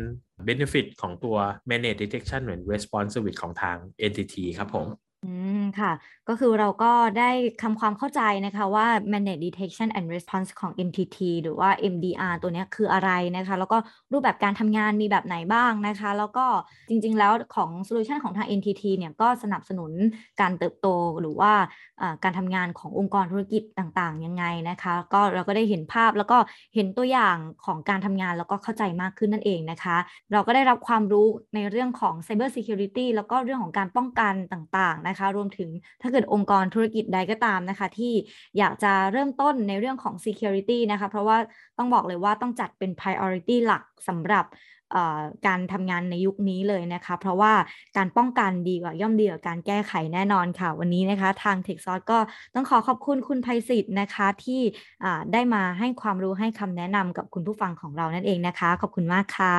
[0.48, 1.36] benefit ของตัว
[1.70, 4.86] manage detection and response service ของทาง entity ครับผม
[5.26, 5.92] อืมค่ะ
[6.28, 7.30] ก็คือเราก็ได้
[7.62, 13.78] ทำความเข้าใจนะคะว่า managed detection and response ของ NTT หรือว่า MDR ตัวนี้คืออะไรนะคะ แล้วก็
[14.12, 16.46] รูปแบบการทำงานมีแบบไหนบ้างนะคะ แล้วก็
[16.88, 19.92] จริงๆแล้วของ solution ของทาง NTT เนี่ยก็สนับสนุน
[20.40, 20.88] การเติบโต
[21.20, 21.52] หรือว่า
[22.00, 26.38] อ่าการทำงานขององค์กรธุรกิจต่างๆ ยังไงนะคะ ก็เราก็ได้เห็นภาพแล้วก็
[26.74, 29.96] เห็นตัวอย่างของการทำงานแล้วก็เข้าใจมากขึ้นนั่นเองนะคะ
[30.32, 35.70] เราก็ได้รับความรู้ในเรื่องของ cyber security แล้วก็เรื่องของการป้องกันต่างๆนะคะ รวมถึง
[36.02, 38.12] ถ้าเกิดองค์กรธุรกิจใดก็ตามนะคะ ที่
[38.58, 41.36] อยากจะเริ่มต้นในเรื่องของ security นะคะ เพราะว่า
[41.78, 44.46] ต้องบอกเลยว่าต้องจัดเป็น priority หลักสำหรับ
[44.92, 47.52] เอ่อการทำงานในยุคนี้เลยนะคะ เพราะว่า
[47.96, 52.18] การป้องกันดีกว่าย่อมดีกว่าการแก้ไขแน่นอนค่ะ วันนี้นะคะทาง t e c h s o u r c e ก็
[52.54, 54.60] ต้องขอขอบคุณคุณไพศิษฐ์นะคะที่
[55.04, 59.56] อ่าได้มาให้ความรู้ให้คำแนะนำกับคุณผู้ฟังของเรานั่นเองนะคะ ขอบคุณมากค่ะ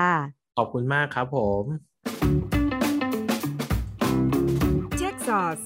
[0.58, 1.64] ขอบคุณมากครับผม
[5.00, 5.66] Tech Sauce